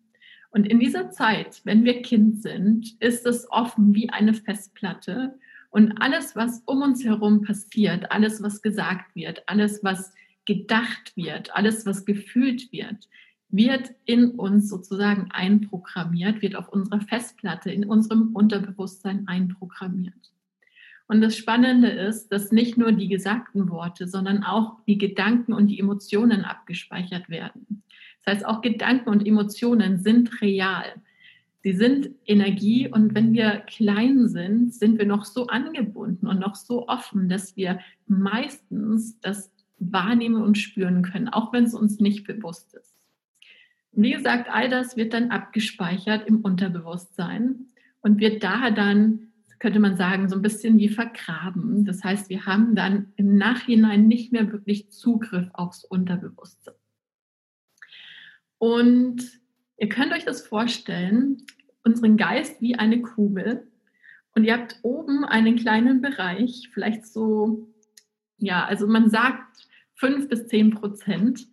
Und 0.51 0.69
in 0.69 0.79
dieser 0.79 1.11
Zeit, 1.11 1.63
wenn 1.65 1.85
wir 1.85 2.03
Kind 2.03 2.43
sind, 2.43 3.01
ist 3.01 3.25
es 3.25 3.51
offen 3.51 3.95
wie 3.95 4.11
eine 4.11 4.35
Festplatte. 4.35 5.39
Und 5.71 6.03
alles, 6.03 6.37
was 6.37 6.63
um 6.67 6.83
uns 6.83 7.03
herum 7.03 7.41
passiert, 7.41 8.13
alles, 8.13 8.43
was 8.43 8.61
gesagt 8.61 9.15
wird, 9.15 9.49
alles, 9.49 9.83
was 9.83 10.13
gedacht 10.45 11.17
wird, 11.17 11.55
alles, 11.55 11.87
was 11.87 12.05
gefühlt 12.05 12.71
wird, 12.71 13.09
wird 13.49 13.93
in 14.05 14.33
uns 14.33 14.69
sozusagen 14.69 15.31
einprogrammiert, 15.31 16.43
wird 16.43 16.57
auf 16.57 16.69
unserer 16.69 17.01
Festplatte, 17.01 17.71
in 17.71 17.87
unserem 17.87 18.35
Unterbewusstsein 18.35 19.29
einprogrammiert. 19.29 20.33
Und 21.07 21.21
das 21.21 21.37
Spannende 21.37 21.89
ist, 21.89 22.29
dass 22.29 22.53
nicht 22.53 22.77
nur 22.77 22.93
die 22.93 23.09
gesagten 23.09 23.71
Worte, 23.71 24.07
sondern 24.07 24.45
auch 24.45 24.79
die 24.87 24.99
Gedanken 24.99 25.53
und 25.53 25.69
die 25.69 25.79
Emotionen 25.79 26.45
abgespeichert 26.45 27.29
werden. 27.29 27.83
Das 28.25 28.37
heißt, 28.37 28.47
auch 28.47 28.61
Gedanken 28.61 29.09
und 29.09 29.27
Emotionen 29.27 29.99
sind 29.99 30.41
real. 30.41 31.03
Sie 31.63 31.73
sind 31.73 32.11
Energie 32.27 32.89
und 32.89 33.15
wenn 33.15 33.33
wir 33.33 33.63
klein 33.69 34.29
sind, 34.29 34.75
sind 34.75 34.99
wir 34.99 35.07
noch 35.07 35.25
so 35.25 35.47
angebunden 35.47 36.27
und 36.27 36.41
noch 36.41 36.57
so 36.57 36.89
offen, 36.89 37.29
dass 37.29 37.57
wir 37.57 37.79
meistens 38.07 39.21
das 39.21 39.53
wahrnehmen 39.79 40.43
und 40.43 40.59
spüren 40.59 41.03
können, 41.03 41.29
auch 41.29 41.53
wenn 41.53 41.65
es 41.65 41.75
uns 41.75 42.01
nicht 42.01 42.27
bewusst 42.27 42.75
ist. 42.75 42.95
wie 43.93 44.13
gesagt, 44.13 44.49
all 44.51 44.71
das 44.71 44.97
wird 44.97 45.13
dann 45.13 45.31
abgespeichert 45.31 46.27
im 46.27 46.41
Unterbewusstsein 46.41 47.67
und 48.01 48.21
wird 48.21 48.43
daher 48.43 48.71
dann, 48.71 49.33
könnte 49.59 49.79
man 49.81 49.97
sagen, 49.97 50.29
so 50.29 50.37
ein 50.37 50.43
bisschen 50.43 50.79
wie 50.79 50.89
vergraben. 50.89 51.85
Das 51.85 52.03
heißt, 52.03 52.29
wir 52.31 52.47
haben 52.47 52.75
dann 52.75 53.13
im 53.17 53.37
Nachhinein 53.37 54.09
nicht 54.09 54.33
mehr 54.33 54.51
wirklich 54.51 54.91
Zugriff 54.91 55.49
aufs 55.53 55.85
Unterbewusstsein. 55.85 56.75
Und 58.63 59.41
ihr 59.77 59.89
könnt 59.89 60.13
euch 60.13 60.25
das 60.25 60.47
vorstellen, 60.47 61.39
unseren 61.83 62.17
Geist 62.17 62.61
wie 62.61 62.77
eine 62.77 63.03
Kugel. 63.03 63.67
Und 64.37 64.45
ihr 64.45 64.53
habt 64.53 64.77
oben 64.83 65.25
einen 65.25 65.57
kleinen 65.57 66.01
Bereich, 66.01 66.71
vielleicht 66.73 67.05
so, 67.05 67.67
ja, 68.39 68.65
also 68.65 68.87
man 68.87 69.11
sagt 69.11 69.67
fünf 69.97 70.29
bis 70.29 70.47
zehn 70.47 70.71
Prozent, 70.71 71.49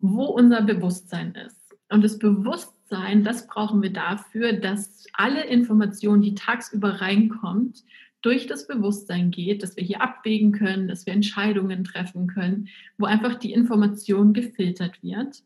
wo 0.00 0.26
unser 0.26 0.60
Bewusstsein 0.60 1.34
ist. 1.34 1.74
Und 1.88 2.04
das 2.04 2.18
Bewusstsein, 2.18 3.24
das 3.24 3.46
brauchen 3.46 3.80
wir 3.80 3.94
dafür, 3.94 4.52
dass 4.52 5.06
alle 5.14 5.46
Informationen, 5.46 6.20
die 6.20 6.34
tagsüber 6.34 7.00
reinkommt, 7.00 7.84
durch 8.20 8.46
das 8.46 8.66
Bewusstsein 8.66 9.30
geht, 9.30 9.62
dass 9.62 9.78
wir 9.78 9.84
hier 9.84 10.02
abwägen 10.02 10.52
können, 10.52 10.88
dass 10.88 11.06
wir 11.06 11.14
Entscheidungen 11.14 11.84
treffen 11.84 12.26
können, 12.26 12.68
wo 12.98 13.06
einfach 13.06 13.36
die 13.36 13.54
Information 13.54 14.34
gefiltert 14.34 15.02
wird. 15.02 15.42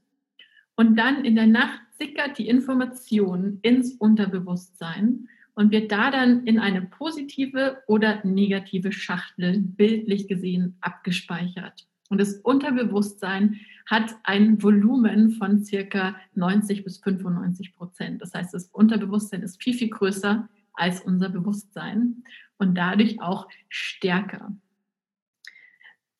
Und 0.78 0.94
dann 0.94 1.24
in 1.24 1.34
der 1.34 1.48
Nacht 1.48 1.80
sickert 1.98 2.38
die 2.38 2.46
Information 2.46 3.58
ins 3.62 3.94
Unterbewusstsein 3.94 5.28
und 5.54 5.72
wird 5.72 5.90
da 5.90 6.12
dann 6.12 6.46
in 6.46 6.60
eine 6.60 6.82
positive 6.82 7.82
oder 7.88 8.24
negative 8.24 8.92
Schachtel 8.92 9.58
bildlich 9.58 10.28
gesehen 10.28 10.76
abgespeichert. 10.80 11.88
Und 12.10 12.20
das 12.20 12.34
Unterbewusstsein 12.34 13.58
hat 13.86 14.14
ein 14.22 14.62
Volumen 14.62 15.32
von 15.32 15.64
circa 15.64 16.14
90 16.36 16.84
bis 16.84 16.98
95 16.98 17.74
Prozent. 17.74 18.22
Das 18.22 18.32
heißt, 18.32 18.54
das 18.54 18.66
Unterbewusstsein 18.66 19.42
ist 19.42 19.60
viel, 19.60 19.74
viel 19.74 19.90
größer 19.90 20.48
als 20.74 21.00
unser 21.00 21.28
Bewusstsein 21.28 22.22
und 22.56 22.78
dadurch 22.78 23.20
auch 23.20 23.48
stärker. 23.68 24.52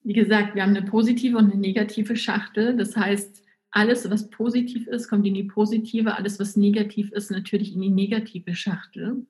Wie 0.03 0.15
gesagt, 0.15 0.57
wir 0.57 0.65
haben 0.65 0.75
eine 0.75 0.85
positive 0.85 1.39
und 1.39 1.53
eine 1.53 1.61
negative 1.61 2.17
Schachtel. 2.17 2.77
Das 2.77 2.97
heißt, 2.97 3.45
alles, 3.71 4.09
was 4.11 4.31
positiv 4.31 4.87
ist, 4.87 5.09
kommt 5.09 5.27
in 5.27 5.35
die 5.35 5.45
positive, 5.45 6.17
alles, 6.17 6.39
was 6.41 6.57
negativ 6.57 7.13
ist, 7.13 7.31
natürlich 7.31 7.75
in 7.75 7.83
die 7.83 7.91
negative 7.91 8.55
Schachtel. 8.55 9.27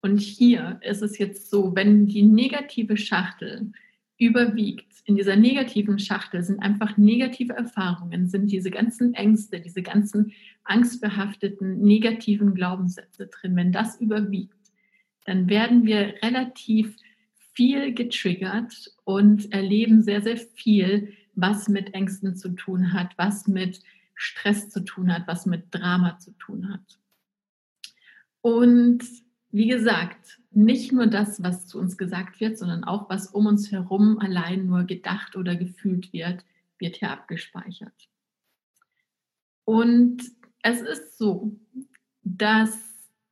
Und 0.00 0.18
hier 0.18 0.80
ist 0.82 1.02
es 1.02 1.18
jetzt 1.18 1.50
so, 1.50 1.74
wenn 1.74 2.06
die 2.06 2.22
negative 2.22 2.96
Schachtel 2.96 3.72
überwiegt, 4.16 4.86
in 5.04 5.16
dieser 5.16 5.36
negativen 5.36 5.98
Schachtel 5.98 6.42
sind 6.42 6.60
einfach 6.60 6.96
negative 6.98 7.54
Erfahrungen, 7.54 8.28
sind 8.28 8.52
diese 8.52 8.70
ganzen 8.70 9.14
Ängste, 9.14 9.60
diese 9.60 9.82
ganzen 9.82 10.32
angstbehafteten 10.64 11.80
negativen 11.80 12.54
Glaubenssätze 12.54 13.26
drin. 13.26 13.56
Wenn 13.56 13.72
das 13.72 14.00
überwiegt, 14.00 14.54
dann 15.24 15.48
werden 15.48 15.86
wir 15.86 16.14
relativ 16.22 16.94
viel 17.54 17.94
getriggert 17.94 18.92
und 19.04 19.52
erleben 19.52 20.02
sehr, 20.02 20.22
sehr 20.22 20.36
viel, 20.36 21.14
was 21.40 21.68
mit 21.68 21.94
Ängsten 21.94 22.36
zu 22.36 22.50
tun 22.50 22.92
hat, 22.92 23.16
was 23.16 23.46
mit 23.46 23.80
Stress 24.14 24.70
zu 24.70 24.80
tun 24.80 25.12
hat, 25.12 25.28
was 25.28 25.46
mit 25.46 25.66
Drama 25.70 26.18
zu 26.18 26.32
tun 26.32 26.72
hat. 26.72 26.98
Und 28.40 29.04
wie 29.50 29.68
gesagt, 29.68 30.40
nicht 30.50 30.92
nur 30.92 31.06
das, 31.06 31.42
was 31.42 31.66
zu 31.66 31.78
uns 31.78 31.96
gesagt 31.96 32.40
wird, 32.40 32.58
sondern 32.58 32.82
auch 32.82 33.08
was 33.08 33.28
um 33.28 33.46
uns 33.46 33.70
herum 33.70 34.18
allein 34.18 34.66
nur 34.66 34.84
gedacht 34.84 35.36
oder 35.36 35.54
gefühlt 35.54 36.12
wird, 36.12 36.44
wird 36.78 36.96
hier 36.96 37.10
abgespeichert. 37.10 38.08
Und 39.64 40.22
es 40.62 40.80
ist 40.80 41.18
so, 41.18 41.56
dass 42.22 42.76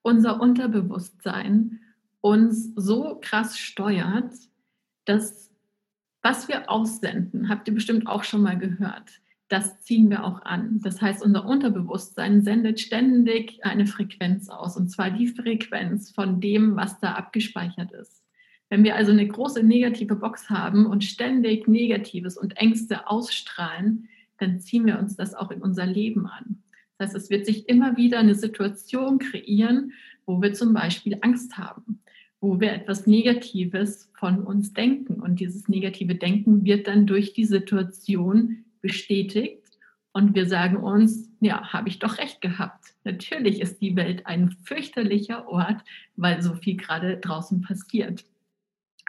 unser 0.03 0.41
Unterbewusstsein 0.41 1.81
uns 2.21 2.73
so 2.77 3.19
krass 3.21 3.59
steuert, 3.59 4.33
dass 5.05 5.51
was 6.27 6.49
wir 6.49 6.69
aussenden, 6.69 7.49
habt 7.49 7.69
ihr 7.69 7.75
bestimmt 7.75 8.09
auch 8.09 8.25
schon 8.25 8.43
mal 8.43 8.59
gehört, 8.59 9.21
das 9.47 9.81
ziehen 9.83 10.11
wir 10.11 10.25
auch 10.25 10.43
an. 10.43 10.81
Das 10.83 11.01
heißt, 11.01 11.23
unser 11.23 11.45
Unterbewusstsein 11.45 12.43
sendet 12.43 12.81
ständig 12.81 13.65
eine 13.65 13.87
Frequenz 13.87 14.49
aus, 14.49 14.77
und 14.77 14.89
zwar 14.89 15.13
die 15.13 15.29
Frequenz 15.29 16.11
von 16.11 16.41
dem, 16.41 16.75
was 16.75 16.99
da 16.99 17.13
abgespeichert 17.13 17.93
ist. 17.93 18.25
Wenn 18.69 18.83
wir 18.83 18.97
also 18.97 19.13
eine 19.13 19.29
große 19.29 19.63
negative 19.63 20.17
Box 20.17 20.51
haben 20.51 20.87
und 20.87 21.05
ständig 21.05 21.69
Negatives 21.69 22.37
und 22.37 22.57
Ängste 22.57 23.09
ausstrahlen, 23.09 24.09
dann 24.39 24.59
ziehen 24.59 24.85
wir 24.85 24.99
uns 24.99 25.15
das 25.15 25.33
auch 25.33 25.53
in 25.53 25.63
unser 25.63 25.87
Leben 25.87 26.27
an. 26.27 26.65
Das 26.99 27.15
heißt, 27.15 27.17
es 27.27 27.31
wird 27.31 27.47
sich 27.47 27.69
immer 27.69 27.97
wieder 27.97 28.19
eine 28.19 28.35
Situation 28.35 29.21
kreieren, 29.21 29.93
wo 30.27 30.43
wir 30.43 30.55
zum 30.55 30.75
Beispiel 30.75 31.19
Angst 31.21 31.57
haben 31.57 32.01
wo 32.41 32.61
wir 32.61 32.73
etwas 32.73 33.07
Negatives 33.07 34.11
von 34.19 34.43
uns 34.43 34.73
denken. 34.73 35.21
Und 35.21 35.41
dieses 35.41 35.69
negative 35.69 36.15
Denken 36.15 36.65
wird 36.65 36.87
dann 36.87 37.07
durch 37.07 37.33
die 37.33 37.45
Situation 37.45 38.65
bestätigt 38.81 39.67
Und 40.17 40.35
wir 40.35 40.49
sagen 40.49 40.79
uns, 40.79 41.29
ja, 41.41 41.75
habe 41.75 41.91
ich 41.91 41.99
doch 41.99 42.17
recht 42.17 42.41
gehabt. 42.41 42.95
Natürlich 43.05 43.61
ist 43.61 43.83
die 43.83 43.97
Welt 43.97 44.25
ein 44.25 44.51
fürchterlicher 44.65 45.47
Ort, 45.47 45.83
weil 46.17 46.41
so 46.41 46.55
viel 46.55 46.79
gerade 46.79 47.19
draußen 47.19 47.61
passiert. 47.61 48.25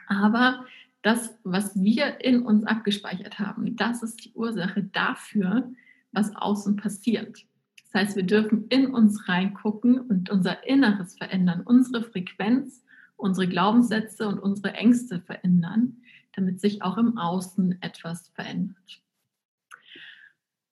Aber 0.07 0.65
das, 1.03 1.39
was 1.45 1.81
wir 1.81 2.19
in 2.19 2.41
uns 2.41 2.65
abgespeichert 2.65 3.39
haben, 3.39 3.77
das 3.77 4.03
ist 4.03 4.25
die 4.25 4.33
Ursache 4.33 4.83
dafür, 4.83 5.71
was 6.11 6.35
außen 6.35 6.75
passiert. 6.75 7.45
Das 7.85 8.01
heißt, 8.01 8.15
wir 8.17 8.23
dürfen 8.23 8.65
in 8.67 8.87
uns 8.87 9.29
reingucken 9.29 10.01
und 10.01 10.29
unser 10.29 10.67
Inneres 10.67 11.15
verändern, 11.15 11.61
unsere 11.63 12.03
Frequenz, 12.03 12.83
unsere 13.17 13.47
Glaubenssätze 13.47 14.27
und 14.27 14.39
unsere 14.39 14.73
Ängste 14.73 15.19
verändern, 15.19 15.97
damit 16.35 16.61
sich 16.61 16.81
auch 16.81 16.97
im 16.97 17.17
Außen 17.17 17.81
etwas 17.81 18.29
verändert. 18.29 19.01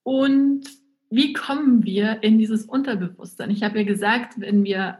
Und 0.04 0.66
wie 1.10 1.34
kommen 1.34 1.84
wir 1.84 2.24
in 2.24 2.38
dieses 2.38 2.66
Unterbewusstsein? 2.66 3.50
Ich 3.50 3.64
habe 3.64 3.80
ja 3.80 3.84
gesagt, 3.84 4.40
wenn 4.40 4.64
wir 4.64 5.00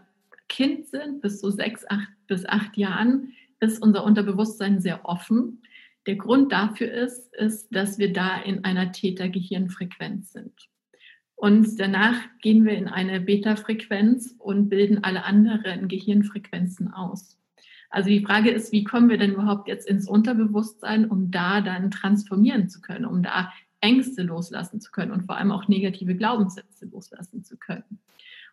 Kind 0.50 0.88
sind, 0.88 1.22
bis 1.22 1.40
zu 1.40 1.52
sechs, 1.52 1.86
acht 1.90 2.10
bis 2.28 2.46
acht 2.46 2.78
Jahren, 2.78 3.34
ist 3.60 3.82
unser 3.82 4.04
Unterbewusstsein 4.04 4.80
sehr 4.80 5.06
offen. 5.06 5.62
Der 6.08 6.16
Grund 6.16 6.52
dafür 6.52 6.92
ist, 6.92 7.34
ist, 7.36 7.74
dass 7.74 7.98
wir 7.98 8.14
da 8.14 8.42
in 8.42 8.64
einer 8.64 8.92
Täter-Gehirnfrequenz 8.92 10.34
sind. 10.34 10.54
Und 11.36 11.80
danach 11.80 12.16
gehen 12.42 12.66
wir 12.66 12.74
in 12.74 12.88
eine 12.88 13.20
Beta-Frequenz 13.20 14.36
und 14.40 14.70
bilden 14.70 15.04
alle 15.04 15.26
anderen 15.26 15.88
Gehirnfrequenzen 15.88 16.92
aus. 16.92 17.38
Also 17.90 18.10
die 18.10 18.26
Frage 18.26 18.50
ist, 18.50 18.72
wie 18.72 18.84
kommen 18.84 19.10
wir 19.10 19.18
denn 19.18 19.34
überhaupt 19.34 19.68
jetzt 19.68 19.88
ins 19.88 20.08
Unterbewusstsein, 20.08 21.06
um 21.06 21.32
da 21.32 21.62
dann 21.62 21.92
transformieren 21.92 22.68
zu 22.68 22.82
können, 22.82 23.06
um 23.06 23.22
da 23.22 23.52
Ängste 23.82 24.24
loslassen 24.24 24.82
zu 24.82 24.92
können 24.92 25.12
und 25.12 25.26
vor 25.26 25.38
allem 25.38 25.52
auch 25.52 25.68
negative 25.68 26.16
Glaubenssätze 26.16 26.86
loslassen 26.88 27.44
zu 27.44 27.58
können. 27.58 28.00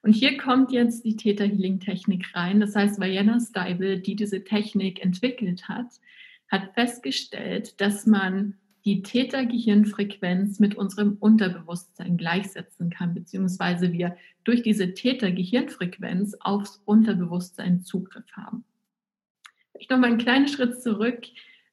Und 0.03 0.13
hier 0.13 0.37
kommt 0.37 0.73
jetzt 0.73 1.05
die 1.05 1.17
Theta 1.17 1.45
Healing 1.45 1.79
Technik 1.79 2.35
rein. 2.35 2.61
Das 2.61 2.75
heißt, 2.75 3.01
Vienna 3.01 3.39
Steibel, 3.41 4.01
die 4.01 4.17
diese 4.17 4.43
Technik 4.45 5.03
entwickelt 5.03 5.69
hat, 5.69 5.87
hat 6.49 6.75
festgestellt, 6.75 7.81
dass 7.81 8.07
man 8.07 8.59
die 8.85 9.03
Theta-Gehirnfrequenz 9.03 10.59
mit 10.59 10.75
unserem 10.75 11.17
Unterbewusstsein 11.21 12.17
gleichsetzen 12.17 12.91
kann, 12.91 13.15
beziehungsweise 13.15 13.93
wir 13.93 14.17
durch 14.45 14.63
diese 14.63 14.95
Theta-Gehirnfrequenz 14.95 16.37
aufs 16.41 16.83
Unterbewusstsein 16.85 17.83
Zugriff 17.83 18.31
haben. 18.33 18.65
Ich 19.79 19.89
noch 19.89 19.99
mal 19.99 20.09
einen 20.09 20.19
kleinen 20.19 20.49
Schritt 20.49 20.83
zurück 20.83 21.27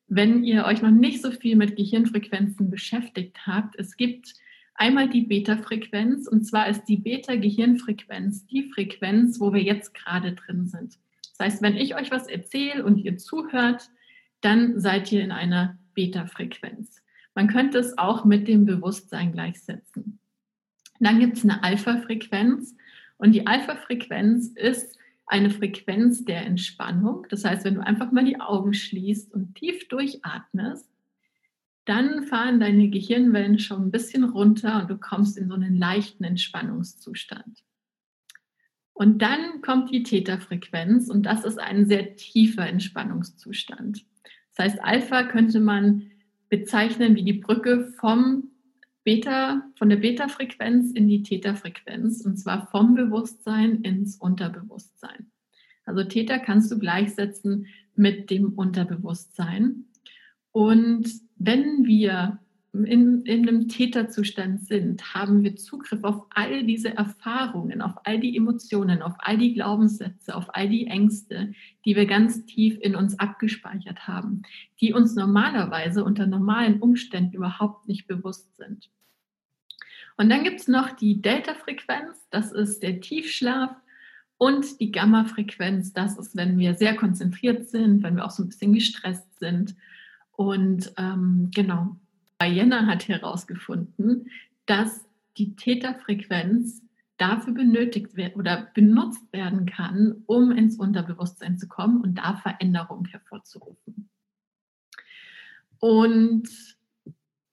wenn 0.09 0.43
ihr 0.43 0.65
euch 0.65 0.81
noch 0.81 0.91
nicht 0.91 1.21
so 1.21 1.31
viel 1.31 1.55
mit 1.55 1.75
Gehirnfrequenzen 1.75 2.69
beschäftigt 2.69 3.45
habt, 3.45 3.77
es 3.77 3.95
gibt 3.95 4.33
einmal 4.73 5.07
die 5.07 5.21
Beta-Frequenz 5.21 6.27
und 6.27 6.45
zwar 6.45 6.67
ist 6.67 6.85
die 6.85 6.97
Beta-Gehirnfrequenz 6.97 8.47
die 8.47 8.71
Frequenz, 8.71 9.39
wo 9.39 9.53
wir 9.53 9.61
jetzt 9.61 9.93
gerade 9.93 10.33
drin 10.33 10.65
sind. 10.65 10.97
Das 11.37 11.45
heißt, 11.45 11.61
wenn 11.61 11.77
ich 11.77 11.95
euch 11.95 12.09
was 12.09 12.27
erzähle 12.27 12.83
und 12.83 12.97
ihr 12.97 13.17
zuhört, 13.17 13.89
dann 14.41 14.79
seid 14.79 15.11
ihr 15.11 15.23
in 15.23 15.31
einer 15.31 15.77
Beta-Frequenz. 15.99 17.03
Man 17.35 17.49
könnte 17.49 17.77
es 17.77 17.97
auch 17.97 18.23
mit 18.23 18.47
dem 18.47 18.65
Bewusstsein 18.65 19.33
gleichsetzen. 19.33 20.17
Dann 21.01 21.19
gibt 21.19 21.35
es 21.37 21.43
eine 21.43 21.61
Alpha-Frequenz 21.61 22.73
und 23.17 23.33
die 23.33 23.45
Alpha-Frequenz 23.45 24.47
ist 24.55 24.97
eine 25.25 25.49
Frequenz 25.49 26.23
der 26.23 26.45
Entspannung. 26.45 27.27
Das 27.29 27.43
heißt, 27.43 27.65
wenn 27.65 27.75
du 27.75 27.85
einfach 27.85 28.13
mal 28.13 28.23
die 28.23 28.39
Augen 28.39 28.73
schließt 28.73 29.33
und 29.33 29.55
tief 29.55 29.89
durchatmest, 29.89 30.89
dann 31.83 32.23
fahren 32.23 32.61
deine 32.61 32.89
Gehirnwellen 32.89 33.59
schon 33.59 33.87
ein 33.87 33.91
bisschen 33.91 34.23
runter 34.23 34.81
und 34.81 34.89
du 34.89 34.97
kommst 34.97 35.37
in 35.37 35.49
so 35.49 35.55
einen 35.55 35.75
leichten 35.75 36.23
Entspannungszustand. 36.23 37.59
Und 38.93 39.21
dann 39.21 39.61
kommt 39.61 39.91
die 39.91 40.03
Theta-Frequenz 40.03 41.09
und 41.09 41.23
das 41.23 41.43
ist 41.43 41.59
ein 41.59 41.87
sehr 41.87 42.15
tiefer 42.15 42.67
Entspannungszustand. 42.67 44.05
Das 44.59 44.73
heißt, 44.73 44.83
Alpha 44.83 45.23
könnte 45.23 45.61
man 45.61 46.11
bezeichnen 46.49 47.15
wie 47.15 47.23
die 47.23 47.31
Brücke 47.31 47.93
vom 47.97 48.49
Beta, 49.05 49.63
von 49.75 49.87
der 49.87 49.95
Beta-Frequenz 49.95 50.91
in 50.91 51.07
die 51.07 51.23
Theta-Frequenz 51.23 52.25
und 52.25 52.35
zwar 52.35 52.67
vom 52.67 52.93
Bewusstsein 52.93 53.83
ins 53.83 54.17
Unterbewusstsein. 54.17 55.31
Also 55.85 56.03
Theta 56.03 56.39
kannst 56.39 56.69
du 56.73 56.77
gleichsetzen 56.77 57.67
mit 57.95 58.29
dem 58.31 58.51
Unterbewusstsein. 58.51 59.85
Und 60.51 61.09
wenn 61.37 61.85
wir 61.85 62.39
in, 62.73 63.23
in 63.25 63.47
einem 63.47 63.67
Täterzustand 63.67 64.65
sind, 64.65 65.13
haben 65.13 65.43
wir 65.43 65.55
Zugriff 65.55 66.03
auf 66.03 66.25
all 66.29 66.63
diese 66.63 66.95
Erfahrungen, 66.95 67.81
auf 67.81 67.93
all 68.03 68.19
die 68.19 68.37
Emotionen, 68.37 69.01
auf 69.01 69.15
all 69.19 69.37
die 69.37 69.53
Glaubenssätze, 69.53 70.35
auf 70.35 70.53
all 70.53 70.69
die 70.69 70.87
Ängste, 70.87 71.53
die 71.85 71.95
wir 71.95 72.05
ganz 72.05 72.45
tief 72.45 72.77
in 72.79 72.95
uns 72.95 73.17
abgespeichert 73.17 74.07
haben, 74.07 74.43
die 74.81 74.93
uns 74.93 75.15
normalerweise 75.15 76.03
unter 76.03 76.27
normalen 76.27 76.79
Umständen 76.79 77.35
überhaupt 77.35 77.87
nicht 77.87 78.07
bewusst 78.07 78.55
sind. 78.55 78.89
Und 80.17 80.29
dann 80.29 80.43
gibt 80.43 80.59
es 80.59 80.67
noch 80.67 80.91
die 80.91 81.21
Delta-Frequenz, 81.21 82.27
das 82.29 82.51
ist 82.51 82.83
der 82.83 82.99
Tiefschlaf. 82.99 83.71
Und 84.37 84.79
die 84.79 84.91
Gamma-Frequenz, 84.91 85.91
das 85.91 86.17
ist, 86.17 86.35
wenn 86.37 86.57
wir 86.57 86.75
sehr 86.75 86.95
konzentriert 86.95 87.67
sind, 87.67 88.03
wenn 88.03 88.15
wir 88.15 88.23
auch 88.23 88.31
so 88.31 88.43
ein 88.43 88.47
bisschen 88.47 88.71
gestresst 88.73 89.37
sind. 89.37 89.75
Und 90.31 90.93
ähm, 90.97 91.51
genau, 91.53 91.97
Diana 92.41 92.87
hat 92.87 93.07
herausgefunden, 93.07 94.29
dass 94.65 95.05
die 95.37 95.55
Theta-Frequenz 95.55 96.81
dafür 97.17 97.53
benötigt 97.53 98.15
wird 98.15 98.35
oder 98.35 98.69
benutzt 98.73 99.31
werden 99.33 99.65
kann, 99.65 100.23
um 100.25 100.51
ins 100.51 100.77
Unterbewusstsein 100.77 101.57
zu 101.57 101.67
kommen 101.67 102.01
und 102.01 102.15
da 102.15 102.37
Veränderung 102.37 103.05
hervorzurufen. 103.05 104.09
Und 105.79 106.47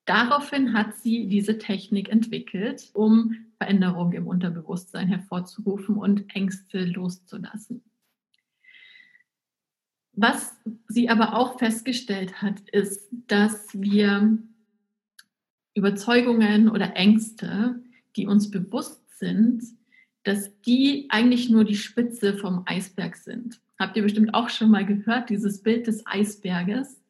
Daraufhin 0.06 0.72
hat 0.72 0.94
sie 0.94 1.26
diese 1.26 1.58
Technik 1.58 2.08
entwickelt, 2.08 2.90
um 2.94 3.34
Veränderungen 3.58 4.12
im 4.12 4.28
Unterbewusstsein 4.28 5.08
hervorzurufen 5.08 5.96
und 5.96 6.32
Ängste 6.34 6.84
loszulassen. 6.84 7.82
Was 10.12 10.54
sie 10.86 11.10
aber 11.10 11.34
auch 11.34 11.58
festgestellt 11.58 12.40
hat, 12.40 12.60
ist, 12.70 13.08
dass 13.26 13.68
wir 13.74 14.38
Überzeugungen 15.76 16.68
oder 16.68 16.96
Ängste, 16.96 17.80
die 18.16 18.26
uns 18.26 18.50
bewusst 18.50 19.02
sind, 19.18 19.62
dass 20.24 20.50
die 20.62 21.06
eigentlich 21.10 21.50
nur 21.50 21.64
die 21.64 21.76
Spitze 21.76 22.34
vom 22.34 22.62
Eisberg 22.66 23.16
sind. 23.16 23.60
Habt 23.78 23.96
ihr 23.96 24.02
bestimmt 24.02 24.34
auch 24.34 24.48
schon 24.48 24.70
mal 24.70 24.86
gehört, 24.86 25.30
dieses 25.30 25.62
Bild 25.62 25.86
des 25.86 26.04
Eisberges. 26.06 27.00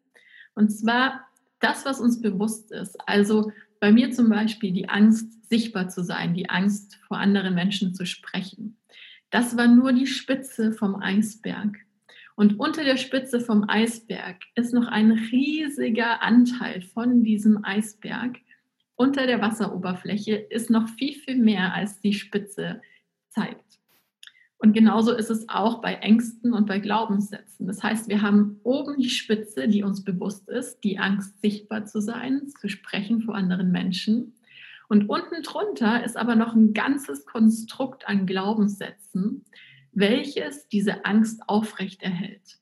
Und 0.55 0.71
zwar 0.71 1.27
das, 1.61 1.87
was 1.87 2.01
uns 2.01 2.21
bewusst 2.21 2.73
ist. 2.73 2.97
Also 3.09 3.53
bei 3.81 3.93
mir 3.93 4.11
zum 4.11 4.29
Beispiel 4.29 4.73
die 4.73 4.89
Angst, 4.89 5.49
sichtbar 5.49 5.89
zu 5.89 6.03
sein, 6.03 6.35
die 6.35 6.51
Angst, 6.51 6.99
vor 7.07 7.19
anderen 7.19 7.55
Menschen 7.55 7.95
zu 7.95 8.05
sprechen. 8.05 8.77
Das 9.31 9.57
war 9.57 9.69
nur 9.69 9.93
die 9.93 10.07
Spitze 10.07 10.73
vom 10.73 10.97
Eisberg. 10.97 11.77
Und 12.35 12.59
unter 12.59 12.85
der 12.85 12.97
Spitze 12.97 13.41
vom 13.41 13.69
Eisberg 13.69 14.43
ist 14.57 14.75
noch 14.75 14.89
ein 14.89 15.13
riesiger 15.13 16.23
Anteil 16.23 16.83
von 16.83 17.23
diesem 17.23 17.65
Eisberg. 17.65 18.39
Unter 18.97 19.27
der 19.27 19.41
Wasseroberfläche 19.41 20.35
ist 20.35 20.71
noch 20.71 20.89
viel, 20.89 21.15
viel 21.15 21.37
mehr 21.37 21.75
als 21.75 22.01
die 22.01 22.15
Spitze 22.15 22.81
zeigt. 23.29 23.79
Und 24.59 24.73
genauso 24.73 25.13
ist 25.13 25.31
es 25.31 25.49
auch 25.51 25.83
bei 25.83 25.95
Ängsten 25.97 26.55
und 26.55 26.67
bei 26.67 26.79
Glaubenssätzen. 26.79 27.67
Das 27.67 27.83
heißt, 27.83 28.09
wir 28.09 28.23
haben 28.23 28.59
oben 28.63 28.97
die 28.99 29.11
Spitze, 29.11 29.69
die 29.69 29.83
uns 29.83 30.03
bewusst 30.03 30.49
ist, 30.49 30.81
die 30.83 30.99
Angst, 30.99 31.41
sichtbar 31.43 31.85
zu 31.85 32.01
sein, 32.01 32.49
zu 32.49 32.69
sprechen 32.69 33.21
vor 33.21 33.35
anderen 33.35 33.71
Menschen. 33.71 34.33
Und 34.89 35.11
unten 35.11 35.43
drunter 35.43 36.03
ist 36.05 36.17
aber 36.17 36.37
noch 36.37 36.55
ein 36.55 36.73
ganzes 36.73 37.27
Konstrukt 37.27 38.09
an 38.09 38.25
Glaubenssätzen, 38.25 39.45
welches 39.93 40.69
diese 40.69 41.05
Angst 41.05 41.43
aufrechterhält. 41.49 42.59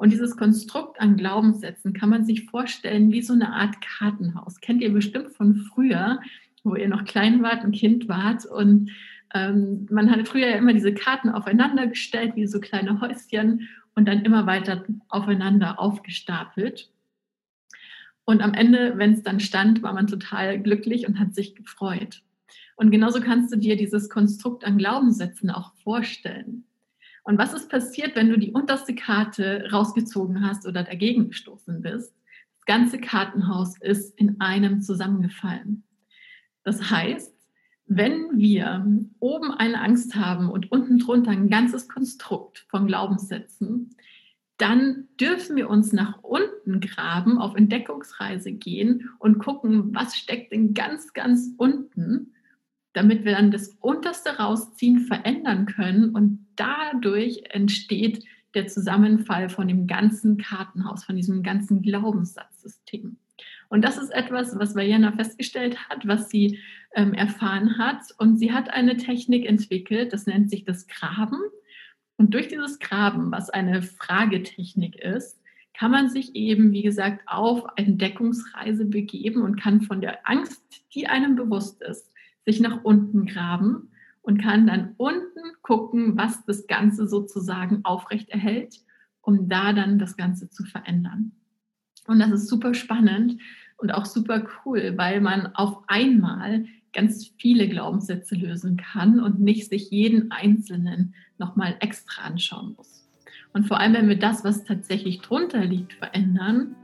Und 0.00 0.14
dieses 0.14 0.38
Konstrukt 0.38 0.98
an 0.98 1.18
Glaubenssätzen 1.18 1.92
kann 1.92 2.08
man 2.08 2.24
sich 2.24 2.46
vorstellen 2.46 3.12
wie 3.12 3.20
so 3.20 3.34
eine 3.34 3.52
Art 3.52 3.82
Kartenhaus. 3.82 4.62
Kennt 4.62 4.80
ihr 4.80 4.94
bestimmt 4.94 5.32
von 5.32 5.56
früher, 5.56 6.20
wo 6.64 6.74
ihr 6.74 6.88
noch 6.88 7.04
klein 7.04 7.42
wart, 7.42 7.64
ein 7.64 7.72
Kind 7.72 8.08
wart 8.08 8.46
und 8.46 8.90
ähm, 9.34 9.86
man 9.90 10.10
hatte 10.10 10.24
früher 10.24 10.48
ja 10.48 10.56
immer 10.56 10.72
diese 10.72 10.94
Karten 10.94 11.28
aufeinander 11.28 11.86
gestellt, 11.86 12.34
wie 12.34 12.46
so 12.46 12.60
kleine 12.60 13.02
Häuschen 13.02 13.68
und 13.94 14.08
dann 14.08 14.24
immer 14.24 14.46
weiter 14.46 14.86
aufeinander 15.10 15.78
aufgestapelt. 15.78 16.90
Und 18.24 18.40
am 18.40 18.54
Ende, 18.54 18.94
wenn 18.96 19.12
es 19.12 19.22
dann 19.22 19.38
stand, 19.38 19.82
war 19.82 19.92
man 19.92 20.06
total 20.06 20.62
glücklich 20.62 21.06
und 21.06 21.18
hat 21.18 21.34
sich 21.34 21.54
gefreut. 21.54 22.22
Und 22.76 22.90
genauso 22.90 23.20
kannst 23.20 23.52
du 23.52 23.58
dir 23.58 23.76
dieses 23.76 24.08
Konstrukt 24.08 24.64
an 24.64 24.78
Glaubenssätzen 24.78 25.50
auch 25.50 25.74
vorstellen. 25.84 26.64
Und 27.22 27.38
was 27.38 27.52
ist 27.52 27.68
passiert, 27.68 28.16
wenn 28.16 28.28
du 28.28 28.38
die 28.38 28.52
unterste 28.52 28.94
Karte 28.94 29.68
rausgezogen 29.70 30.46
hast 30.46 30.66
oder 30.66 30.82
dagegen 30.82 31.28
gestoßen 31.28 31.82
bist? 31.82 32.14
Das 32.56 32.66
ganze 32.66 32.98
Kartenhaus 32.98 33.78
ist 33.80 34.18
in 34.18 34.40
einem 34.40 34.80
zusammengefallen. 34.82 35.84
Das 36.62 36.90
heißt, 36.90 37.34
wenn 37.86 38.38
wir 38.38 38.86
oben 39.18 39.50
eine 39.52 39.80
Angst 39.80 40.14
haben 40.14 40.48
und 40.48 40.70
unten 40.70 40.98
drunter 40.98 41.32
ein 41.32 41.50
ganzes 41.50 41.88
Konstrukt 41.88 42.66
von 42.68 42.86
Glaubenssätzen, 42.86 43.96
dann 44.58 45.08
dürfen 45.18 45.56
wir 45.56 45.70
uns 45.70 45.92
nach 45.92 46.22
unten 46.22 46.80
graben, 46.80 47.38
auf 47.38 47.56
Entdeckungsreise 47.56 48.52
gehen 48.52 49.08
und 49.18 49.38
gucken, 49.38 49.94
was 49.94 50.16
steckt 50.16 50.52
denn 50.52 50.74
ganz, 50.74 51.14
ganz 51.14 51.54
unten, 51.56 52.34
damit 52.92 53.24
wir 53.24 53.32
dann 53.32 53.50
das 53.50 53.76
Unterste 53.80 54.38
rausziehen, 54.38 55.00
verändern 55.00 55.66
können 55.66 56.14
und 56.14 56.46
dadurch 56.56 57.44
entsteht 57.50 58.24
der 58.54 58.66
Zusammenfall 58.66 59.48
von 59.48 59.68
dem 59.68 59.86
ganzen 59.86 60.36
Kartenhaus, 60.36 61.04
von 61.04 61.16
diesem 61.16 61.42
ganzen 61.42 61.82
Glaubenssatzsystem. 61.82 63.16
Und 63.68 63.84
das 63.84 63.96
ist 63.96 64.10
etwas, 64.10 64.58
was 64.58 64.74
Vajana 64.74 65.12
festgestellt 65.12 65.88
hat, 65.88 66.06
was 66.06 66.28
sie 66.28 66.58
ähm, 66.94 67.14
erfahren 67.14 67.78
hat. 67.78 68.02
Und 68.18 68.38
sie 68.38 68.52
hat 68.52 68.70
eine 68.70 68.96
Technik 68.96 69.46
entwickelt, 69.46 70.12
das 70.12 70.26
nennt 70.26 70.50
sich 70.50 70.64
das 70.64 70.88
Graben. 70.88 71.38
Und 72.16 72.34
durch 72.34 72.48
dieses 72.48 72.80
Graben, 72.80 73.30
was 73.30 73.48
eine 73.48 73.82
Fragetechnik 73.82 74.96
ist, 74.96 75.40
kann 75.72 75.92
man 75.92 76.08
sich 76.10 76.34
eben, 76.34 76.72
wie 76.72 76.82
gesagt, 76.82 77.22
auf 77.26 77.64
Entdeckungsreise 77.76 78.84
begeben 78.84 79.42
und 79.42 79.58
kann 79.58 79.82
von 79.82 80.00
der 80.00 80.28
Angst, 80.28 80.62
die 80.94 81.06
einem 81.06 81.36
bewusst 81.36 81.80
ist, 81.80 82.09
sich 82.44 82.60
nach 82.60 82.84
unten 82.84 83.26
graben 83.26 83.90
und 84.22 84.40
kann 84.40 84.66
dann 84.66 84.94
unten 84.96 85.40
gucken, 85.62 86.16
was 86.16 86.44
das 86.44 86.66
Ganze 86.66 87.08
sozusagen 87.08 87.84
aufrechterhält, 87.84 88.80
um 89.22 89.48
da 89.48 89.72
dann 89.72 89.98
das 89.98 90.16
Ganze 90.16 90.50
zu 90.50 90.64
verändern. 90.64 91.32
Und 92.06 92.18
das 92.18 92.30
ist 92.30 92.48
super 92.48 92.74
spannend 92.74 93.40
und 93.76 93.92
auch 93.92 94.04
super 94.04 94.46
cool, 94.64 94.94
weil 94.96 95.20
man 95.20 95.54
auf 95.54 95.82
einmal 95.86 96.66
ganz 96.92 97.32
viele 97.38 97.68
Glaubenssätze 97.68 98.34
lösen 98.34 98.76
kann 98.76 99.20
und 99.20 99.40
nicht 99.40 99.70
sich 99.70 99.90
jeden 99.90 100.30
einzelnen 100.32 101.14
nochmal 101.38 101.76
extra 101.80 102.22
anschauen 102.22 102.74
muss. 102.76 103.08
Und 103.52 103.66
vor 103.66 103.78
allem, 103.78 103.94
wenn 103.94 104.08
wir 104.08 104.18
das, 104.18 104.44
was 104.44 104.64
tatsächlich 104.64 105.20
drunter 105.20 105.64
liegt, 105.64 105.92
verändern, 105.94 106.74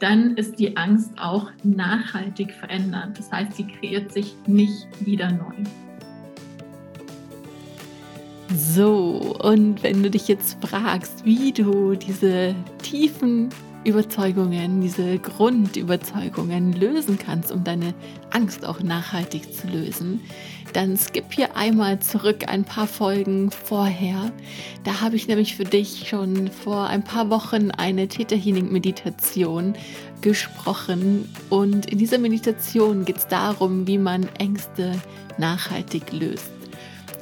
dann 0.00 0.36
ist 0.36 0.58
die 0.58 0.76
Angst 0.76 1.12
auch 1.18 1.50
nachhaltig 1.62 2.52
verändert. 2.52 3.18
Das 3.18 3.30
heißt, 3.30 3.54
sie 3.56 3.66
kreiert 3.66 4.12
sich 4.12 4.34
nicht 4.46 4.86
wieder 5.04 5.30
neu. 5.30 5.54
So, 8.56 9.36
und 9.42 9.82
wenn 9.82 10.02
du 10.02 10.10
dich 10.10 10.28
jetzt 10.28 10.64
fragst, 10.64 11.24
wie 11.24 11.52
du 11.52 11.94
diese 11.94 12.54
tiefen 12.82 13.48
Überzeugungen, 13.84 14.80
diese 14.80 15.18
Grundüberzeugungen 15.18 16.72
lösen 16.72 17.18
kannst, 17.18 17.52
um 17.52 17.64
deine 17.64 17.94
Angst 18.30 18.64
auch 18.64 18.80
nachhaltig 18.80 19.54
zu 19.54 19.66
lösen, 19.66 20.20
dann 20.72 20.96
skip 20.96 21.32
hier 21.32 21.56
einmal 21.56 22.00
zurück 22.00 22.48
ein 22.48 22.64
paar 22.64 22.86
Folgen 22.86 23.50
vorher. 23.50 24.32
Da 24.82 25.00
habe 25.00 25.16
ich 25.16 25.28
nämlich 25.28 25.56
für 25.56 25.64
dich 25.64 26.08
schon 26.08 26.48
vor 26.48 26.88
ein 26.88 27.04
paar 27.04 27.30
Wochen 27.30 27.70
eine 27.70 28.08
Theta 28.08 28.34
Healing 28.34 28.72
Meditation 28.72 29.74
gesprochen 30.20 31.28
und 31.50 31.86
in 31.86 31.98
dieser 31.98 32.18
Meditation 32.18 33.04
geht 33.04 33.18
es 33.18 33.28
darum, 33.28 33.86
wie 33.86 33.98
man 33.98 34.28
Ängste 34.38 35.00
nachhaltig 35.38 36.12
löst. 36.12 36.53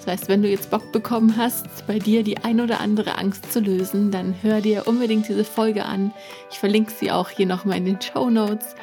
Das 0.04 0.14
heißt, 0.14 0.28
wenn 0.28 0.42
du 0.42 0.48
jetzt 0.48 0.70
Bock 0.70 0.90
bekommen 0.90 1.36
hast, 1.36 1.86
bei 1.86 2.00
dir 2.00 2.24
die 2.24 2.38
ein 2.38 2.60
oder 2.60 2.80
andere 2.80 3.18
Angst 3.18 3.52
zu 3.52 3.60
lösen, 3.60 4.10
dann 4.10 4.34
hör 4.42 4.60
dir 4.60 4.88
unbedingt 4.88 5.28
diese 5.28 5.44
Folge 5.44 5.84
an. 5.84 6.12
Ich 6.50 6.58
verlinke 6.58 6.92
sie 6.92 7.12
auch 7.12 7.30
hier 7.30 7.46
nochmal 7.46 7.76
in 7.76 7.84
den 7.84 8.02
Show 8.02 8.28
Notes 8.28 8.74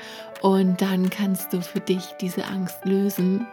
und 0.42 0.82
dann 0.82 1.10
kannst 1.10 1.52
du 1.52 1.62
für 1.62 1.82
dich 1.82 2.04
diese 2.22 2.46
Angst 2.46 2.86
lösen. 2.86 3.46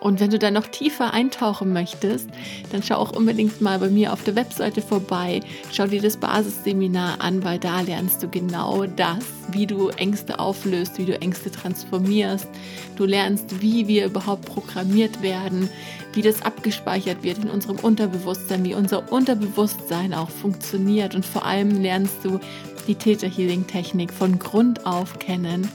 Und 0.00 0.18
wenn 0.18 0.30
du 0.30 0.38
da 0.40 0.50
noch 0.50 0.66
tiefer 0.66 1.14
eintauchen 1.14 1.72
möchtest, 1.72 2.28
dann 2.72 2.82
schau 2.82 2.96
auch 2.96 3.12
unbedingt 3.12 3.60
mal 3.60 3.78
bei 3.78 3.88
mir 3.88 4.12
auf 4.12 4.24
der 4.24 4.34
Webseite 4.34 4.82
vorbei. 4.82 5.38
Schau 5.70 5.86
dir 5.86 6.02
das 6.02 6.16
Basisseminar 6.16 7.20
an, 7.20 7.44
weil 7.44 7.60
da 7.60 7.82
lernst 7.82 8.20
du 8.20 8.28
genau 8.28 8.86
das, 8.86 9.24
wie 9.52 9.68
du 9.68 9.90
Ängste 9.90 10.40
auflöst, 10.40 10.98
wie 10.98 11.04
du 11.04 11.20
Ängste 11.20 11.52
transformierst. 11.52 12.48
Du 12.96 13.04
lernst, 13.04 13.62
wie 13.62 13.86
wir 13.86 14.06
überhaupt 14.06 14.46
programmiert 14.46 15.22
werden, 15.22 15.70
wie 16.12 16.22
das 16.22 16.42
abgespeichert 16.42 17.22
wird 17.22 17.38
in 17.38 17.50
unserem 17.50 17.78
Unterbewusstsein, 17.78 18.64
wie 18.64 18.74
unser 18.74 19.10
Unterbewusstsein 19.12 20.14
auch 20.14 20.30
funktioniert. 20.30 21.14
Und 21.14 21.24
vor 21.24 21.44
allem 21.44 21.80
lernst 21.80 22.24
du 22.24 22.38
die 22.86 22.94
Theta 22.94 23.26
Healing 23.26 23.66
Technik 23.66 24.12
von 24.12 24.38
Grund 24.38 24.86
auf 24.86 25.18
kennen 25.18 25.68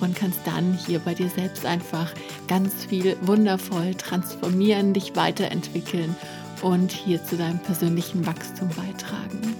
und 0.00 0.16
kannst 0.16 0.40
dann 0.44 0.78
hier 0.86 0.98
bei 0.98 1.14
dir 1.14 1.28
selbst 1.28 1.64
einfach 1.66 2.12
ganz 2.48 2.84
viel 2.84 3.16
wundervoll 3.22 3.94
transformieren, 3.94 4.94
dich 4.94 5.14
weiterentwickeln 5.14 6.16
und 6.62 6.92
hier 6.92 7.22
zu 7.24 7.36
deinem 7.36 7.58
persönlichen 7.58 8.26
Wachstum 8.26 8.68
beitragen. 8.70 9.56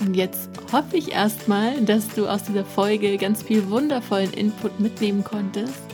Und 0.00 0.14
jetzt 0.14 0.50
hoffe 0.72 0.96
ich 0.96 1.12
erstmal, 1.12 1.80
dass 1.82 2.08
du 2.08 2.26
aus 2.26 2.44
dieser 2.44 2.64
Folge 2.64 3.16
ganz 3.16 3.42
viel 3.42 3.70
wundervollen 3.70 4.32
Input 4.32 4.80
mitnehmen 4.80 5.24
konntest 5.24 5.93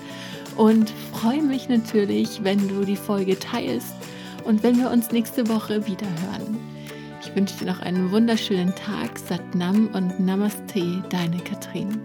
und 0.61 0.93
freue 1.15 1.43
mich 1.43 1.71
natürlich, 1.71 2.45
wenn 2.45 2.69
du 2.69 2.85
die 2.85 2.97
Folge 2.97 3.39
teilst 3.39 3.95
und 4.45 4.63
wenn 4.63 4.77
wir 4.79 4.91
uns 4.91 5.11
nächste 5.11 5.49
Woche 5.49 5.87
wieder 5.87 6.07
hören. 6.07 6.59
Ich 7.23 7.35
wünsche 7.35 7.57
dir 7.57 7.65
noch 7.65 7.81
einen 7.81 8.13
wunderschönen 8.13 8.75
Tag, 8.75 9.19
Satnam 9.19 9.89
und 9.95 10.21
Namaste, 10.21 11.03
deine 11.09 11.39
Katrin. 11.39 11.99